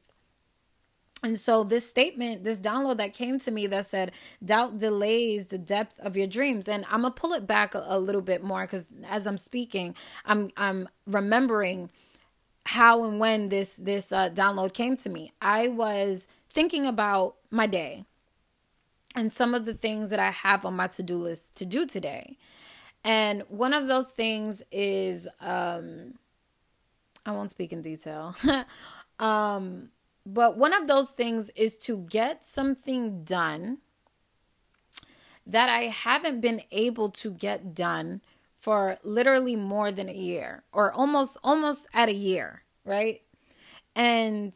And 1.22 1.38
so, 1.38 1.64
this 1.64 1.88
statement, 1.88 2.44
this 2.44 2.60
download 2.60 2.98
that 2.98 3.14
came 3.14 3.38
to 3.40 3.50
me 3.50 3.66
that 3.68 3.86
said, 3.86 4.12
doubt 4.44 4.78
delays 4.78 5.46
the 5.46 5.58
depth 5.58 5.98
of 6.00 6.16
your 6.16 6.26
dreams. 6.26 6.68
And 6.68 6.84
I'm 6.90 7.00
going 7.00 7.12
to 7.12 7.20
pull 7.20 7.32
it 7.32 7.46
back 7.46 7.74
a, 7.74 7.84
a 7.88 7.98
little 7.98 8.20
bit 8.20 8.44
more 8.44 8.62
because 8.62 8.88
as 9.08 9.26
I'm 9.26 9.38
speaking, 9.38 9.94
I'm, 10.24 10.50
I'm 10.56 10.88
remembering 11.06 11.90
how 12.66 13.04
and 13.04 13.18
when 13.18 13.48
this, 13.48 13.76
this 13.76 14.12
uh, 14.12 14.28
download 14.28 14.74
came 14.74 14.96
to 14.98 15.08
me. 15.08 15.32
I 15.40 15.68
was 15.68 16.28
thinking 16.50 16.86
about 16.86 17.36
my 17.50 17.66
day 17.66 18.04
and 19.14 19.32
some 19.32 19.54
of 19.54 19.64
the 19.64 19.74
things 19.74 20.10
that 20.10 20.20
I 20.20 20.30
have 20.30 20.64
on 20.66 20.76
my 20.76 20.86
to 20.88 21.02
do 21.02 21.16
list 21.16 21.54
to 21.56 21.64
do 21.64 21.86
today. 21.86 22.36
And 23.06 23.44
one 23.48 23.72
of 23.72 23.86
those 23.86 24.10
things 24.10 24.62
is 24.72 25.28
um 25.40 26.14
I 27.24 27.30
won't 27.30 27.50
speak 27.50 27.72
in 27.72 27.80
detail. 27.80 28.34
um 29.20 29.90
but 30.26 30.58
one 30.58 30.74
of 30.74 30.88
those 30.88 31.10
things 31.10 31.50
is 31.50 31.78
to 31.78 31.98
get 31.98 32.44
something 32.44 33.22
done 33.22 33.78
that 35.46 35.68
I 35.68 35.82
haven't 35.84 36.40
been 36.40 36.62
able 36.72 37.10
to 37.10 37.30
get 37.30 37.76
done 37.76 38.22
for 38.58 38.98
literally 39.04 39.54
more 39.54 39.92
than 39.92 40.08
a 40.08 40.12
year 40.12 40.64
or 40.72 40.92
almost 40.92 41.38
almost 41.44 41.86
at 41.94 42.08
a 42.08 42.14
year, 42.14 42.64
right? 42.84 43.22
And 43.94 44.52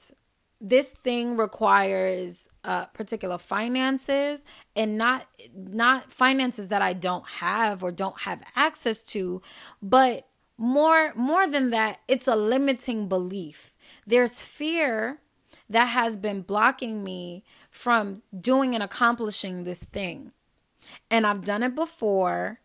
this 0.60 0.92
thing 0.92 1.36
requires 1.36 2.48
uh, 2.64 2.86
particular 2.86 3.38
finances 3.38 4.44
and 4.76 4.98
not 4.98 5.26
not 5.54 6.12
finances 6.12 6.68
that 6.68 6.82
I 6.82 6.92
don't 6.92 7.26
have 7.26 7.82
or 7.82 7.90
don't 7.90 8.20
have 8.22 8.42
access 8.54 9.02
to, 9.04 9.40
but 9.80 10.28
more 10.58 11.14
more 11.16 11.48
than 11.48 11.70
that, 11.70 12.00
it's 12.06 12.28
a 12.28 12.36
limiting 12.36 13.08
belief. 13.08 13.72
There's 14.06 14.42
fear 14.42 15.20
that 15.70 15.86
has 15.86 16.18
been 16.18 16.42
blocking 16.42 17.02
me 17.02 17.44
from 17.70 18.22
doing 18.38 18.74
and 18.74 18.82
accomplishing 18.82 19.64
this 19.64 19.82
thing. 19.84 20.32
And 21.10 21.26
I've 21.26 21.44
done 21.44 21.62
it 21.62 21.74
before, 21.74 22.60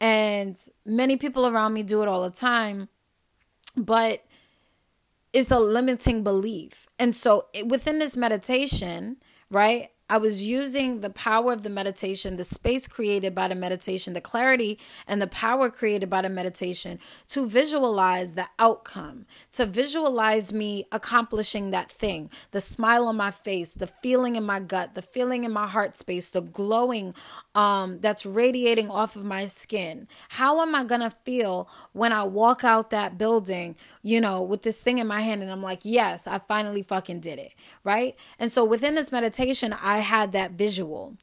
and 0.00 0.56
many 0.84 1.16
people 1.16 1.46
around 1.46 1.74
me 1.74 1.82
do 1.82 2.02
it 2.02 2.08
all 2.08 2.22
the 2.22 2.30
time. 2.30 2.88
But 3.76 4.24
is 5.36 5.50
a 5.50 5.60
limiting 5.60 6.24
belief. 6.24 6.88
And 6.98 7.14
so 7.14 7.48
within 7.66 7.98
this 7.98 8.16
meditation, 8.16 9.18
right? 9.50 9.90
I 10.08 10.18
was 10.18 10.46
using 10.46 11.00
the 11.00 11.10
power 11.10 11.52
of 11.52 11.64
the 11.64 11.68
meditation, 11.68 12.36
the 12.36 12.44
space 12.44 12.86
created 12.86 13.34
by 13.34 13.48
the 13.48 13.56
meditation, 13.56 14.12
the 14.12 14.20
clarity 14.20 14.78
and 15.08 15.20
the 15.20 15.26
power 15.26 15.68
created 15.68 16.08
by 16.08 16.22
the 16.22 16.28
meditation 16.28 17.00
to 17.28 17.48
visualize 17.48 18.34
the 18.34 18.46
outcome, 18.60 19.26
to 19.52 19.66
visualize 19.66 20.52
me 20.52 20.84
accomplishing 20.92 21.70
that 21.70 21.90
thing, 21.90 22.30
the 22.52 22.60
smile 22.60 23.08
on 23.08 23.16
my 23.16 23.32
face, 23.32 23.74
the 23.74 23.88
feeling 23.88 24.36
in 24.36 24.44
my 24.44 24.60
gut, 24.60 24.94
the 24.94 25.02
feeling 25.02 25.42
in 25.42 25.52
my 25.52 25.66
heart 25.66 25.96
space, 25.96 26.28
the 26.28 26.40
glowing 26.40 27.12
um, 27.56 27.98
that's 27.98 28.24
radiating 28.24 28.88
off 28.88 29.16
of 29.16 29.24
my 29.24 29.46
skin. 29.46 30.06
How 30.28 30.60
am 30.60 30.76
I 30.76 30.84
going 30.84 31.00
to 31.00 31.10
feel 31.10 31.68
when 31.92 32.12
I 32.12 32.22
walk 32.22 32.62
out 32.62 32.90
that 32.90 33.18
building, 33.18 33.74
you 34.06 34.20
know, 34.20 34.40
with 34.40 34.62
this 34.62 34.80
thing 34.80 34.98
in 34.98 35.06
my 35.08 35.20
hand 35.20 35.42
and 35.42 35.50
I'm 35.50 35.64
like, 35.64 35.80
yes, 35.82 36.28
I 36.28 36.38
finally 36.38 36.84
fucking 36.84 37.18
did 37.18 37.40
it, 37.40 37.54
right? 37.82 38.14
And 38.38 38.52
so 38.52 38.64
within 38.64 38.94
this 38.94 39.10
meditation, 39.10 39.72
I 39.72 39.98
had 39.98 40.30
that 40.30 40.52
visual. 40.52 41.16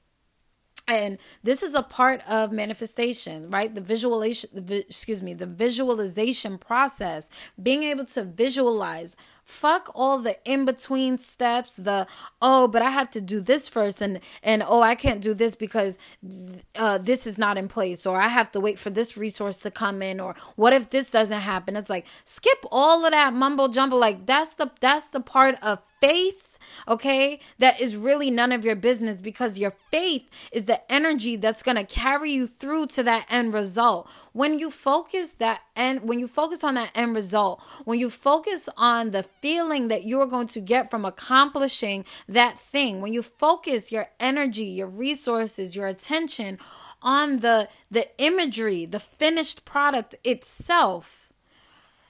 And 0.86 1.18
this 1.44 1.64
is 1.64 1.76
a 1.76 1.82
part 1.82 2.22
of 2.30 2.52
manifestation, 2.52 3.50
right? 3.50 3.74
The 3.74 3.80
visualization, 3.80 4.50
the, 4.54 4.80
excuse 4.80 5.24
me, 5.24 5.34
the 5.34 5.46
visualization 5.46 6.58
process, 6.58 7.30
being 7.62 7.84
able 7.84 8.04
to 8.06 8.26
visualize. 8.26 9.16
Fuck 9.46 9.92
all 9.94 10.20
the 10.20 10.38
in 10.50 10.64
between 10.64 11.18
steps, 11.18 11.76
the 11.76 12.08
oh, 12.42 12.68
but 12.68 12.82
I 12.82 12.92
have 12.92 13.12
to 13.12 13.20
do 13.20 13.42
this 13.42 13.68
first, 13.68 14.02
and 14.02 14.22
and 14.42 14.64
oh, 14.66 14.82
I 14.82 14.96
can't 14.96 15.22
do 15.22 15.34
this 15.34 15.54
because 15.54 16.00
uh, 16.80 16.98
this 16.98 17.28
is 17.28 17.38
not 17.38 17.58
in 17.58 17.68
place, 17.68 18.06
or 18.06 18.22
I 18.22 18.30
have 18.30 18.52
to 18.52 18.62
wait 18.62 18.80
for 18.80 18.90
this 18.90 19.18
resource 19.18 19.58
to 19.60 19.72
come 19.72 20.02
in, 20.02 20.22
or 20.22 20.36
what 20.56 20.72
if 20.72 20.92
this 20.92 21.10
doesn't 21.10 21.42
happen? 21.42 21.76
It's 21.76 21.90
like 21.90 22.06
skip 22.24 22.64
all 22.72 23.06
of 23.06 23.12
that 23.12 23.34
mumbo 23.34 23.68
jumbo. 23.68 23.98
Like 23.98 24.26
that's 24.26 24.54
the 24.54 24.72
that's 24.80 25.10
the 25.10 25.20
part 25.20 25.62
of 25.62 25.82
faith 26.00 26.53
okay? 26.88 27.40
That 27.60 27.82
is 27.82 27.96
really 27.96 28.32
none 28.32 28.52
of 28.52 28.66
your 28.66 28.76
business 28.76 29.22
because 29.22 29.60
your 29.60 29.72
faith 29.92 30.30
is 30.52 30.66
the 30.66 30.92
energy 30.92 31.36
that's 31.36 31.64
going 31.64 31.78
to 31.78 31.84
carry 31.84 32.32
you 32.32 32.48
through 32.48 32.88
to 32.88 33.04
that 33.04 33.26
end 33.30 33.54
result. 33.54 34.10
When 34.32 34.58
you 34.58 34.72
focus 34.72 35.34
that 35.34 35.62
end 35.76 36.02
when 36.02 36.20
you 36.20 36.28
focus 36.28 36.64
on 36.64 36.76
that 36.76 36.92
end 36.96 37.16
result, 37.16 37.62
when 37.86 38.00
you 38.00 38.10
focus 38.10 38.68
on 38.78 39.12
the 39.12 39.24
feeling 39.24 39.88
that 39.90 40.06
you're 40.06 40.26
going 40.26 40.48
to 40.48 40.60
get 40.60 40.90
from 40.90 41.06
accomplishing 41.06 42.06
that 42.28 42.60
thing, 42.60 43.02
when 43.02 43.14
you 43.14 43.22
focus 43.22 43.92
your 43.92 44.08
energy, 44.20 44.66
your 44.66 44.88
resources, 44.88 45.76
your 45.76 45.88
attention 45.88 46.58
on 47.04 47.40
the 47.40 47.70
the 47.92 48.08
imagery, 48.18 48.86
the 48.86 49.00
finished 49.00 49.66
product 49.66 50.16
itself, 50.24 51.32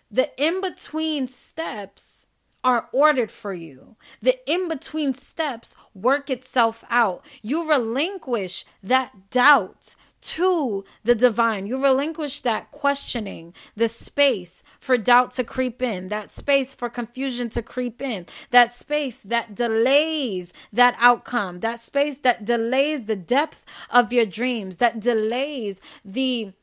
the 0.10 0.30
in 0.42 0.62
between 0.62 1.28
steps 1.28 2.28
are 2.64 2.90
ordered 2.94 3.32
for 3.32 3.54
you. 3.54 3.96
The 4.22 4.40
in 4.50 4.68
between 4.70 5.14
steps 5.14 5.76
work 5.94 6.30
itself 6.30 6.84
out. 6.90 7.26
You 7.42 7.70
relinquish 7.70 8.66
that 8.82 9.30
doubt 9.30 9.96
to 10.24 10.86
the 11.04 11.16
divine. 11.16 11.68
You 11.68 11.84
relinquish 11.84 12.40
that 12.42 12.72
questioning, 12.72 13.54
the 13.76 13.90
space 13.90 14.64
for 14.80 14.98
doubt 14.98 15.32
to 15.32 15.44
creep 15.44 15.82
in, 15.82 16.08
that 16.08 16.32
space 16.32 16.74
for 16.74 16.90
confusion 16.90 17.50
to 17.50 17.62
creep 17.62 18.02
in, 18.02 18.26
that 18.52 18.72
space 18.72 19.22
that 19.22 19.54
delays 19.54 20.54
that 20.72 20.96
outcome, 20.98 21.60
that 21.60 21.80
space 21.80 22.20
that 22.20 22.46
delays 22.46 23.06
the 23.06 23.18
depth 23.18 23.66
of 23.90 24.14
your 24.14 24.26
dreams, 24.26 24.78
that 24.78 25.02
delays 25.02 25.82
the 26.06 26.54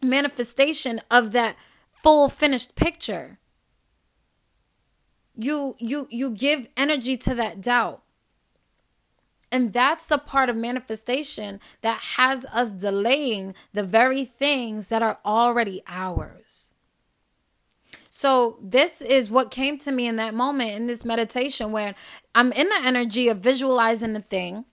manifestation 0.00 1.00
of 1.10 1.32
that 1.32 1.56
full 1.92 2.28
finished 2.28 2.76
picture 2.76 3.38
you 5.36 5.76
you 5.78 6.06
you 6.10 6.30
give 6.30 6.68
energy 6.76 7.16
to 7.18 7.34
that 7.34 7.60
doubt. 7.60 8.02
And 9.50 9.72
that's 9.72 10.06
the 10.06 10.18
part 10.18 10.48
of 10.48 10.56
manifestation 10.56 11.60
that 11.80 12.00
has 12.16 12.44
us 12.46 12.72
delaying 12.72 13.54
the 13.72 13.84
very 13.84 14.24
things 14.24 14.88
that 14.88 15.00
are 15.00 15.20
already 15.24 15.80
ours. 15.86 16.74
So 18.10 18.58
this 18.60 19.00
is 19.00 19.30
what 19.30 19.50
came 19.50 19.78
to 19.78 19.92
me 19.92 20.08
in 20.08 20.16
that 20.16 20.34
moment 20.34 20.72
in 20.72 20.86
this 20.86 21.04
meditation 21.04 21.72
where 21.72 21.94
i'm 22.34 22.52
in 22.52 22.68
the 22.68 22.80
energy 22.84 23.28
of 23.28 23.38
visualizing 23.38 24.12
the 24.12 24.22
thing. 24.22 24.64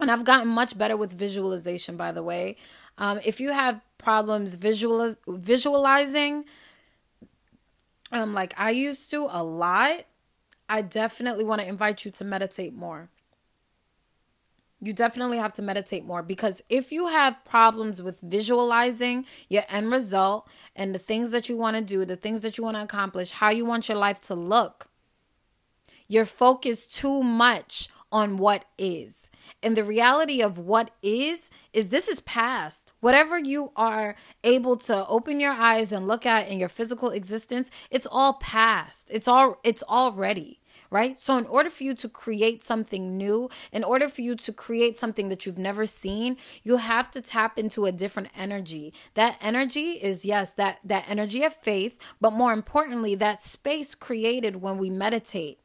And 0.00 0.10
i've 0.10 0.24
gotten 0.24 0.48
much 0.48 0.78
better 0.78 0.96
with 0.96 1.12
visualization 1.12 1.96
by 1.96 2.12
the 2.12 2.22
way. 2.22 2.56
Um, 2.96 3.20
if 3.24 3.38
you 3.40 3.52
have 3.52 3.80
problems 3.98 4.54
visual 4.54 5.14
visualizing 5.26 6.44
um 8.12 8.34
like 8.34 8.54
I 8.58 8.70
used 8.70 9.10
to 9.10 9.28
a 9.30 9.42
lot, 9.42 10.04
I 10.68 10.82
definitely 10.82 11.44
want 11.44 11.60
to 11.60 11.68
invite 11.68 12.04
you 12.04 12.10
to 12.12 12.24
meditate 12.24 12.74
more. 12.74 13.08
You 14.80 14.92
definitely 14.92 15.38
have 15.38 15.52
to 15.54 15.62
meditate 15.62 16.04
more 16.04 16.22
because 16.22 16.62
if 16.68 16.92
you 16.92 17.08
have 17.08 17.44
problems 17.44 18.00
with 18.00 18.20
visualizing 18.20 19.26
your 19.48 19.64
end 19.68 19.90
result 19.90 20.48
and 20.76 20.94
the 20.94 21.00
things 21.00 21.32
that 21.32 21.48
you 21.48 21.56
want 21.56 21.76
to 21.76 21.82
do, 21.82 22.04
the 22.04 22.14
things 22.14 22.42
that 22.42 22.56
you 22.56 22.64
want 22.64 22.76
to 22.76 22.82
accomplish, 22.82 23.32
how 23.32 23.50
you 23.50 23.64
want 23.64 23.88
your 23.88 23.98
life 23.98 24.20
to 24.22 24.34
look, 24.36 24.88
you're 26.06 26.24
focused 26.24 26.94
too 26.94 27.22
much 27.22 27.88
on 28.10 28.36
what 28.36 28.64
is. 28.76 29.30
And 29.62 29.76
the 29.76 29.84
reality 29.84 30.40
of 30.40 30.58
what 30.58 30.90
is, 31.02 31.50
is 31.72 31.88
this 31.88 32.08
is 32.08 32.20
past. 32.20 32.92
Whatever 33.00 33.38
you 33.38 33.72
are 33.76 34.16
able 34.44 34.76
to 34.78 35.06
open 35.06 35.40
your 35.40 35.52
eyes 35.52 35.92
and 35.92 36.08
look 36.08 36.26
at 36.26 36.48
in 36.48 36.58
your 36.58 36.68
physical 36.68 37.10
existence, 37.10 37.70
it's 37.90 38.06
all 38.10 38.34
past. 38.34 39.08
It's 39.10 39.28
all, 39.28 39.58
it's 39.64 39.82
already 39.82 40.60
right? 40.90 41.18
So, 41.18 41.36
in 41.36 41.46
order 41.46 41.70
for 41.70 41.84
you 41.84 41.94
to 41.94 42.08
create 42.08 42.64
something 42.64 43.16
new, 43.16 43.50
in 43.72 43.84
order 43.84 44.08
for 44.08 44.22
you 44.22 44.34
to 44.36 44.52
create 44.52 44.98
something 44.98 45.28
that 45.28 45.44
you've 45.44 45.58
never 45.58 45.86
seen, 45.86 46.36
you 46.62 46.76
have 46.76 47.10
to 47.10 47.20
tap 47.20 47.58
into 47.58 47.84
a 47.84 47.92
different 47.92 48.30
energy. 48.36 48.92
That 49.14 49.36
energy 49.40 49.92
is 49.92 50.24
yes, 50.24 50.50
that 50.52 50.78
that 50.84 51.08
energy 51.08 51.44
of 51.44 51.54
faith, 51.54 51.98
but 52.20 52.32
more 52.32 52.52
importantly, 52.52 53.14
that 53.16 53.42
space 53.42 53.94
created 53.94 54.62
when 54.62 54.78
we 54.78 54.90
meditate 54.90 55.58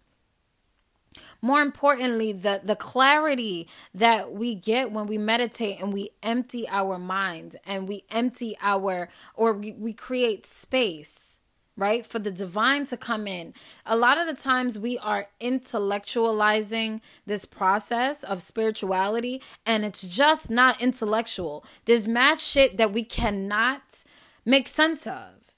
more 1.41 1.61
importantly 1.61 2.31
the 2.31 2.61
the 2.63 2.75
clarity 2.75 3.67
that 3.93 4.33
we 4.33 4.55
get 4.55 4.91
when 4.91 5.05
we 5.05 5.17
meditate 5.17 5.79
and 5.81 5.93
we 5.93 6.09
empty 6.21 6.67
our 6.69 6.97
mind 6.97 7.55
and 7.65 7.87
we 7.87 8.03
empty 8.11 8.55
our 8.61 9.09
or 9.35 9.53
we, 9.53 9.73
we 9.73 9.93
create 9.93 10.45
space 10.45 11.33
right? 11.75 12.05
For 12.05 12.19
the 12.19 12.31
divine 12.31 12.85
to 12.85 12.97
come 12.97 13.27
in. 13.27 13.53
A 13.85 13.95
lot 13.95 14.17
of 14.17 14.27
the 14.27 14.39
times 14.39 14.77
we 14.77 14.97
are 14.99 15.27
intellectualizing 15.39 17.01
this 17.25 17.45
process 17.45 18.23
of 18.23 18.41
spirituality 18.41 19.41
and 19.65 19.83
it's 19.83 20.03
just 20.03 20.49
not 20.49 20.81
intellectual. 20.81 21.65
There's 21.85 22.07
mad 22.07 22.39
shit 22.39 22.77
that 22.77 22.93
we 22.93 23.03
cannot 23.03 24.03
make 24.45 24.67
sense 24.67 25.07
of. 25.07 25.55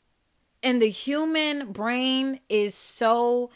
And 0.64 0.82
the 0.82 0.90
human 0.90 1.72
brain 1.72 2.40
is 2.50 2.76
so 2.76 3.52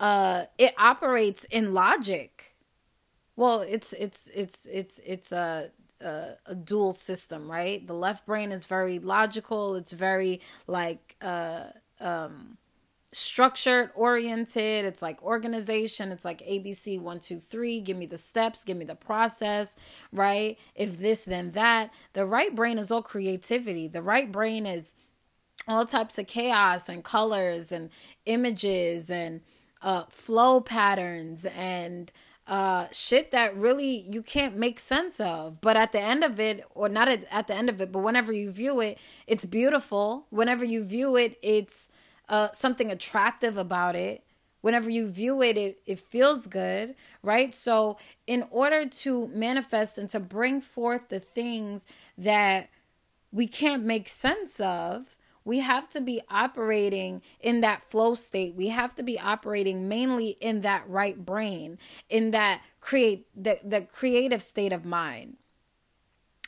uh 0.00 0.46
it 0.58 0.74
operates 0.78 1.44
in 1.44 1.72
logic. 1.74 2.56
Well, 3.36 3.60
it's 3.60 3.92
it's 3.92 4.28
it's 4.28 4.66
it's 4.66 4.98
it's 5.06 5.30
a 5.32 5.70
a, 6.02 6.34
a, 6.46 6.54
dual 6.54 6.92
system, 6.92 7.50
right? 7.50 7.86
The 7.86 7.94
left 7.94 8.26
brain 8.26 8.52
is 8.52 8.66
very 8.66 8.98
logical. 8.98 9.76
It's 9.76 9.92
very 9.92 10.40
like 10.66 11.16
uh, 11.20 11.64
um, 12.00 12.56
structured, 13.12 13.90
oriented. 13.94 14.84
It's 14.84 15.02
like 15.02 15.22
organization. 15.22 16.10
It's 16.10 16.24
like 16.24 16.46
ABC 16.46 17.00
one, 17.00 17.20
two, 17.20 17.38
three. 17.38 17.80
Give 17.80 17.96
me 17.96 18.06
the 18.06 18.18
steps, 18.18 18.64
give 18.64 18.76
me 18.76 18.84
the 18.84 18.94
process, 18.94 19.76
right? 20.12 20.58
If 20.74 20.98
this, 20.98 21.24
then 21.24 21.52
that. 21.52 21.90
The 22.12 22.26
right 22.26 22.54
brain 22.54 22.78
is 22.78 22.90
all 22.90 23.02
creativity. 23.02 23.88
The 23.88 24.02
right 24.02 24.30
brain 24.30 24.66
is 24.66 24.94
all 25.68 25.84
types 25.86 26.18
of 26.18 26.26
chaos 26.26 26.88
and 26.88 27.04
colors 27.04 27.70
and 27.70 27.90
images 28.24 29.10
and 29.10 29.40
uh, 29.82 30.04
flow 30.08 30.60
patterns 30.60 31.46
and 31.46 32.12
uh, 32.46 32.86
shit 32.90 33.30
that 33.30 33.56
really 33.56 34.06
you 34.10 34.22
can't 34.22 34.56
make 34.56 34.80
sense 34.80 35.20
of. 35.20 35.60
But 35.60 35.76
at 35.76 35.92
the 35.92 36.00
end 36.00 36.24
of 36.24 36.40
it, 36.40 36.64
or 36.74 36.88
not 36.88 37.08
at, 37.08 37.24
at 37.30 37.46
the 37.46 37.54
end 37.54 37.68
of 37.68 37.80
it, 37.80 37.92
but 37.92 38.00
whenever 38.00 38.32
you 38.32 38.50
view 38.50 38.80
it, 38.80 38.98
it's 39.26 39.46
beautiful. 39.46 40.26
Whenever 40.30 40.64
you 40.64 40.84
view 40.84 41.16
it, 41.16 41.38
it's 41.42 41.88
uh, 42.28 42.48
something 42.52 42.90
attractive 42.90 43.56
about 43.56 43.94
it. 43.94 44.24
Whenever 44.62 44.90
you 44.90 45.08
view 45.08 45.40
it, 45.42 45.56
it, 45.56 45.80
it 45.86 46.00
feels 46.00 46.46
good, 46.46 46.94
right? 47.22 47.54
So, 47.54 47.96
in 48.26 48.44
order 48.50 48.86
to 48.86 49.28
manifest 49.28 49.96
and 49.96 50.10
to 50.10 50.20
bring 50.20 50.60
forth 50.60 51.08
the 51.08 51.18
things 51.20 51.86
that 52.18 52.68
we 53.32 53.46
can't 53.46 53.84
make 53.84 54.06
sense 54.06 54.60
of, 54.60 55.16
we 55.50 55.58
have 55.58 55.88
to 55.88 56.00
be 56.00 56.20
operating 56.30 57.22
in 57.40 57.60
that 57.60 57.82
flow 57.82 58.14
state. 58.14 58.54
We 58.54 58.68
have 58.68 58.94
to 58.94 59.02
be 59.02 59.18
operating 59.18 59.88
mainly 59.88 60.36
in 60.40 60.60
that 60.60 60.88
right 60.88 61.26
brain, 61.26 61.76
in 62.08 62.30
that 62.30 62.62
create 62.78 63.26
the, 63.34 63.58
the 63.64 63.80
creative 63.80 64.44
state 64.44 64.72
of 64.72 64.84
mind. 64.84 65.38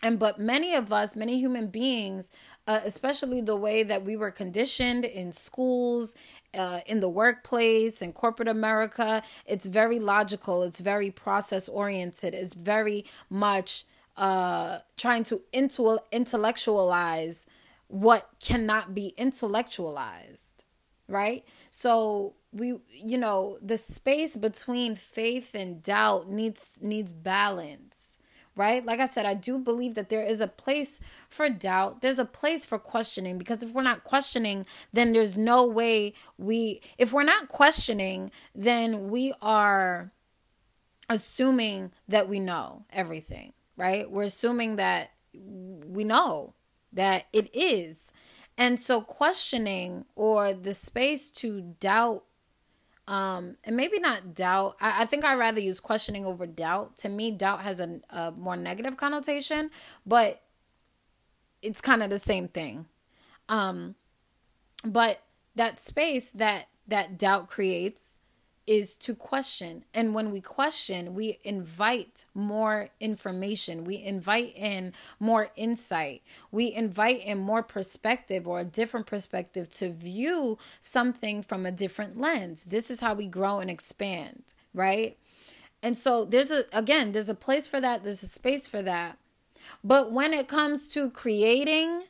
And 0.05 0.21
but 0.21 0.39
many 0.39 0.77
of 0.77 0.93
us, 0.93 1.17
many 1.17 1.41
human 1.41 1.67
beings, 1.67 2.31
uh, 2.69 2.79
especially 2.85 3.41
the 3.41 3.57
way 3.57 3.83
that 3.83 4.05
we 4.05 4.17
were 4.17 4.31
conditioned 4.31 5.05
in 5.05 5.33
schools, 5.33 6.15
uh, 6.57 6.79
in 6.87 7.01
the 7.01 7.09
workplace, 7.09 8.03
in 8.03 8.13
corporate 8.13 8.47
America, 8.47 9.25
it's 9.47 9.67
very 9.67 9.99
logical. 9.99 10.63
It's 10.63 10.79
very 10.79 11.11
process 11.11 11.69
oriented. 11.69 12.35
It's 12.35 12.55
very 12.55 13.05
much 13.29 13.85
uh, 14.17 14.79
trying 14.97 15.25
to 15.25 15.43
intellectualize 15.53 17.47
what 17.93 18.29
cannot 18.41 18.95
be 18.95 19.09
intellectualized, 19.19 20.65
right? 21.09 21.45
So 21.69 22.35
we 22.53 22.79
you 23.05 23.19
know, 23.19 23.59
the 23.61 23.77
space 23.77 24.37
between 24.37 24.97
faith 24.97 25.55
and 25.55 25.83
doubt 25.83 26.29
needs 26.29 26.79
needs 26.81 27.13
balance 27.13 28.19
right? 28.55 28.85
Like 28.85 29.01
I 29.01 29.07
said, 29.07 29.25
I 29.25 29.35
do 29.35 29.59
believe 29.59 29.95
that 29.95 30.09
there 30.09 30.23
is 30.23 30.41
a 30.41 30.47
place 30.47 31.01
for 31.29 31.49
doubt. 31.49 32.03
There's 32.03 32.19
a 32.19 32.25
place 32.25 32.65
for 32.65 32.79
questioning 32.79 33.39
because 33.39 33.63
if 33.63 33.71
we're 33.71 33.83
not 33.83 34.05
questioning, 34.05 34.67
then 34.93 35.13
there's 35.13 35.39
no 35.39 35.67
way 35.67 36.13
we, 36.37 36.83
if 36.99 37.13
we're 37.13 37.23
not 37.23 37.49
questioning, 37.49 38.31
then 38.55 39.09
we 39.09 39.33
are 39.41 40.13
assuming 41.09 41.93
that 42.09 42.29
we 42.29 42.41
know 42.41 42.85
everything, 42.91 43.55
right? 43.77 44.11
We're 44.11 44.25
assuming 44.25 44.77
that 44.77 45.13
we 45.33 46.05
know 46.05 46.55
that 46.93 47.27
it 47.33 47.55
is. 47.55 48.13
And 48.59 48.79
so 48.79 49.01
questioning 49.01 50.05
or 50.15 50.53
the 50.53 50.75
space 50.75 51.31
to 51.31 51.75
doubt 51.81 52.25
um 53.09 53.57
and 53.65 53.77
maybe 53.77 53.99
not 53.99 54.33
doubt 54.33 54.77
I, 54.81 55.03
I 55.03 55.07
think 55.07 55.25
i'd 55.25 55.35
rather 55.35 55.59
use 55.59 55.81
questioning 55.81 56.25
over 56.25 56.47
doubt 56.47 56.97
to 56.99 57.09
me 57.09 57.33
doubt 57.33 57.63
has 57.63 57.81
a, 57.81 58.01
a 58.11 58.31
more 58.31 58.57
negative 58.57 58.97
connotation 58.97 59.71
but 60.07 60.41
it's 61.61 61.81
kind 61.81 62.05
of 62.05 62.11
the 62.11 62.19
same 62.21 62.47
thing 62.47 62.87
um 63.49 63.97
but 64.85 65.21
that 65.57 65.81
space 65.81 66.31
that 66.31 66.69
that 66.87 67.19
doubt 67.19 67.49
creates 67.49 68.19
is 68.67 68.97
to 68.97 69.15
question. 69.15 69.85
And 69.93 70.15
when 70.15 70.31
we 70.31 70.41
question, 70.41 71.15
we 71.15 71.39
invite 71.43 72.27
more 72.35 72.89
information. 73.01 73.85
We 73.85 74.03
invite 74.03 74.53
in 74.57 74.93
more 75.19 75.51
insight. 75.57 76.23
We 76.51 76.73
invite 76.73 77.25
in 77.25 77.39
more 77.39 77.63
perspective 77.63 78.47
or 78.47 78.61
a 78.61 78.65
different 78.65 79.07
perspective 79.07 79.69
to 79.71 79.91
view 79.91 80.59
something 80.81 81.43
from 81.43 81.67
a 81.67 81.73
different 81.73 82.19
lens. 82.19 82.65
This 82.65 82.91
is 82.91 83.01
how 83.01 83.15
we 83.15 83.27
grow 83.27 83.59
and 83.59 83.71
expand, 83.71 84.43
right? 84.73 85.17
And 85.83 85.99
so 85.99 86.25
there's 86.25 86.53
a, 86.53 86.65
again, 86.73 87.13
there's 87.13 87.29
a 87.29 87.35
place 87.35 87.67
for 87.67 87.81
that, 87.81 88.05
there's 88.05 88.23
a 88.23 88.29
space 88.29 88.67
for 88.67 88.83
that. 88.83 89.19
But 89.83 90.13
when 90.13 90.33
it 90.33 90.47
comes 90.47 90.89
to 90.95 91.11
creating 91.11 92.05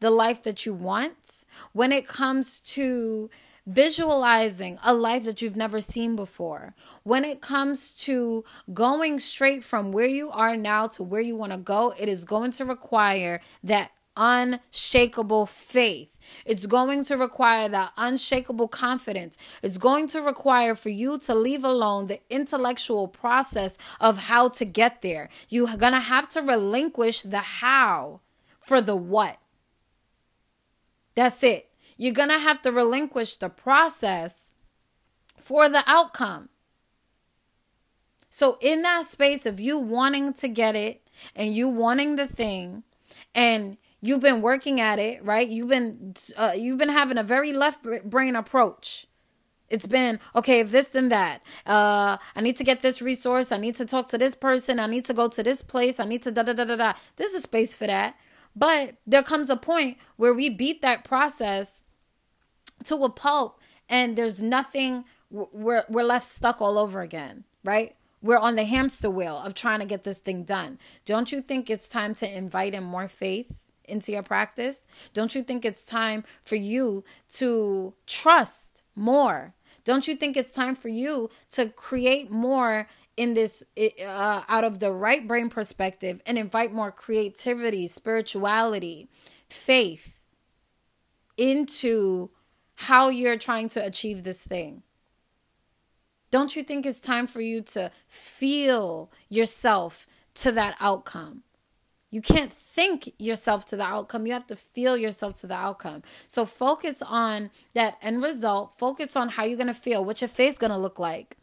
the 0.00 0.10
life 0.10 0.42
that 0.44 0.64
you 0.64 0.72
want, 0.72 1.44
when 1.72 1.92
it 1.92 2.06
comes 2.06 2.60
to 2.60 3.30
visualizing 3.68 4.78
a 4.82 4.94
life 4.94 5.24
that 5.24 5.42
you've 5.42 5.56
never 5.56 5.80
seen 5.80 6.16
before. 6.16 6.74
When 7.02 7.24
it 7.24 7.42
comes 7.42 7.92
to 8.04 8.44
going 8.72 9.18
straight 9.18 9.62
from 9.62 9.92
where 9.92 10.06
you 10.06 10.30
are 10.30 10.56
now 10.56 10.86
to 10.88 11.02
where 11.02 11.20
you 11.20 11.36
want 11.36 11.52
to 11.52 11.58
go, 11.58 11.92
it 12.00 12.08
is 12.08 12.24
going 12.24 12.52
to 12.52 12.64
require 12.64 13.40
that 13.62 13.90
unshakable 14.16 15.44
faith. 15.46 16.18
It's 16.46 16.66
going 16.66 17.04
to 17.04 17.16
require 17.16 17.68
that 17.68 17.92
unshakable 17.98 18.68
confidence. 18.68 19.36
It's 19.62 19.78
going 19.78 20.08
to 20.08 20.22
require 20.22 20.74
for 20.74 20.88
you 20.88 21.18
to 21.20 21.34
leave 21.34 21.62
alone 21.62 22.06
the 22.06 22.20
intellectual 22.30 23.06
process 23.06 23.76
of 24.00 24.16
how 24.18 24.48
to 24.48 24.64
get 24.64 25.02
there. 25.02 25.28
You're 25.48 25.76
going 25.76 25.92
to 25.92 26.00
have 26.00 26.28
to 26.30 26.40
relinquish 26.40 27.22
the 27.22 27.38
how 27.38 28.20
for 28.60 28.80
the 28.80 28.96
what. 28.96 29.38
That's 31.14 31.42
it. 31.42 31.67
You're 31.98 32.14
going 32.14 32.30
to 32.30 32.38
have 32.38 32.62
to 32.62 32.72
relinquish 32.72 33.36
the 33.36 33.50
process 33.50 34.54
for 35.36 35.68
the 35.68 35.82
outcome. 35.86 36.48
So, 38.30 38.56
in 38.60 38.82
that 38.82 39.04
space 39.06 39.46
of 39.46 39.58
you 39.58 39.78
wanting 39.78 40.32
to 40.34 40.48
get 40.48 40.76
it 40.76 41.02
and 41.34 41.54
you 41.54 41.68
wanting 41.68 42.16
the 42.16 42.28
thing, 42.28 42.84
and 43.34 43.78
you've 44.00 44.20
been 44.20 44.42
working 44.42 44.80
at 44.80 44.98
it, 44.98 45.24
right? 45.24 45.48
You've 45.48 45.68
been 45.68 46.14
uh, 46.36 46.52
you've 46.56 46.78
been 46.78 46.90
having 46.90 47.18
a 47.18 47.22
very 47.22 47.52
left 47.52 47.82
brain 48.04 48.36
approach. 48.36 49.06
It's 49.68 49.86
been 49.86 50.20
okay, 50.36 50.60
if 50.60 50.70
this 50.70 50.88
then 50.88 51.08
that. 51.08 51.42
Uh, 51.66 52.18
I 52.36 52.40
need 52.40 52.56
to 52.58 52.64
get 52.64 52.80
this 52.80 53.02
resource. 53.02 53.50
I 53.50 53.56
need 53.56 53.74
to 53.76 53.86
talk 53.86 54.08
to 54.10 54.18
this 54.18 54.34
person. 54.34 54.78
I 54.78 54.86
need 54.86 55.04
to 55.06 55.14
go 55.14 55.28
to 55.28 55.42
this 55.42 55.62
place. 55.62 55.98
I 55.98 56.04
need 56.04 56.22
to 56.22 56.30
da 56.30 56.42
da 56.42 56.52
da 56.52 56.64
da 56.64 56.76
da. 56.76 56.92
There's 57.16 57.32
a 57.32 57.40
space 57.40 57.74
for 57.74 57.86
that, 57.86 58.14
but 58.54 58.96
there 59.06 59.22
comes 59.22 59.50
a 59.50 59.56
point 59.56 59.98
where 60.16 60.34
we 60.34 60.48
beat 60.48 60.82
that 60.82 61.02
process 61.02 61.82
to 62.84 62.96
a 62.96 63.10
pulp 63.10 63.60
and 63.88 64.16
there's 64.16 64.42
nothing 64.42 65.04
we're 65.30 65.84
we're 65.88 66.04
left 66.04 66.24
stuck 66.24 66.60
all 66.60 66.78
over 66.78 67.00
again 67.00 67.44
right 67.64 67.94
we're 68.20 68.38
on 68.38 68.56
the 68.56 68.64
hamster 68.64 69.10
wheel 69.10 69.38
of 69.38 69.54
trying 69.54 69.80
to 69.80 69.86
get 69.86 70.04
this 70.04 70.18
thing 70.18 70.44
done. 70.44 70.78
Don't 71.04 71.30
you 71.30 71.40
think 71.40 71.70
it's 71.70 71.88
time 71.88 72.14
to 72.16 72.36
invite 72.36 72.74
in 72.74 72.84
more 72.84 73.08
faith 73.08 73.62
into 73.84 74.12
your 74.12 74.22
practice? 74.22 74.86
Don't 75.14 75.34
you 75.34 75.42
think 75.42 75.64
it's 75.64 75.86
time 75.86 76.24
for 76.42 76.56
you 76.56 77.04
to 77.34 77.94
trust 78.06 78.82
more? 78.94 79.54
Don't 79.84 80.08
you 80.08 80.16
think 80.16 80.36
it's 80.36 80.52
time 80.52 80.74
for 80.74 80.88
you 80.88 81.30
to 81.52 81.68
create 81.70 82.30
more 82.30 82.88
in 83.16 83.34
this 83.34 83.64
uh, 84.06 84.42
out 84.48 84.64
of 84.64 84.80
the 84.80 84.92
right 84.92 85.26
brain 85.26 85.48
perspective 85.48 86.20
and 86.26 86.38
invite 86.38 86.72
more 86.72 86.92
creativity, 86.92 87.88
spirituality, 87.88 89.08
faith 89.48 90.22
into 91.36 92.30
how 92.82 93.08
you're 93.08 93.36
trying 93.36 93.68
to 93.68 93.84
achieve 93.84 94.22
this 94.22 94.44
thing? 94.44 94.84
Don't 96.30 96.54
you 96.54 96.62
think 96.62 96.86
it's 96.86 97.00
time 97.00 97.26
for 97.26 97.40
you 97.40 97.60
to 97.62 97.90
feel 98.06 99.10
yourself 99.28 100.06
to 100.34 100.52
that 100.52 100.76
outcome? 100.78 101.42
You 102.10 102.22
can't 102.22 102.52
think 102.52 103.14
yourself 103.18 103.64
to 103.66 103.76
the 103.76 103.82
outcome. 103.82 104.26
You 104.28 104.32
have 104.32 104.46
to 104.46 104.56
feel 104.56 104.96
yourself 104.96 105.34
to 105.40 105.48
the 105.48 105.54
outcome. 105.54 106.02
So 106.28 106.46
focus 106.46 107.02
on 107.02 107.50
that 107.74 107.98
end 108.00 108.22
result. 108.22 108.78
Focus 108.78 109.16
on 109.16 109.30
how 109.30 109.42
you're 109.42 109.56
going 109.58 109.66
to 109.66 109.74
feel. 109.74 110.04
What's 110.04 110.20
your 110.20 110.28
face 110.28 110.56
going 110.56 110.70
to 110.70 110.78
look 110.78 111.00
like? 111.00 111.36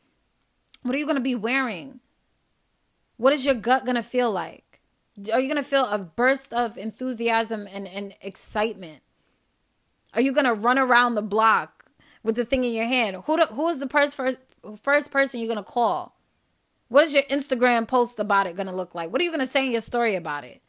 What 0.83 0.95
are 0.95 0.97
you 0.97 1.05
going 1.05 1.17
to 1.17 1.21
be 1.21 1.35
wearing? 1.35 1.99
What 3.17 3.33
is 3.33 3.45
your 3.45 3.55
gut 3.55 3.83
going 3.83 3.95
to 3.95 4.03
feel 4.03 4.31
like? 4.31 4.79
Are 5.33 5.39
you 5.39 5.49
going 5.49 5.61
to 5.61 5.69
feel 5.69 5.85
a 5.85 5.99
burst 5.99 6.53
of 6.53 6.77
enthusiasm 6.77 7.67
and, 7.71 7.87
and 7.87 8.15
excitement? 8.21 9.01
Are 10.15 10.21
you 10.21 10.31
to 10.45 10.53
run 10.53 10.79
around 10.79 11.15
the 11.15 11.21
block 11.21 11.85
with 12.23 12.35
the 12.35 12.45
thing 12.45 12.63
in 12.63 12.73
your 12.73 12.85
hand? 12.85 13.17
Who, 13.25 13.37
the, 13.37 13.47
who 13.47 13.67
is 13.67 13.79
the 13.79 13.89
first, 13.89 14.15
first 14.81 15.11
person 15.11 15.39
you're 15.39 15.47
to 15.57 15.63
call? 15.63 16.17
What 16.87 17.03
is 17.03 17.13
your 17.13 17.23
Instagram 17.23 17.87
post 17.87 18.19
about 18.19 18.47
it 18.47 18.55
to 18.67 18.75
look 18.75 18.95
like? 18.95 19.11
What 19.11 19.21
are 19.21 19.23
you 19.23 19.31
to 19.41 19.45
say 19.45 19.65
in 19.65 19.71
your 19.71 19.81
story 19.81 20.15
about 20.15 20.45
it? 20.45 20.61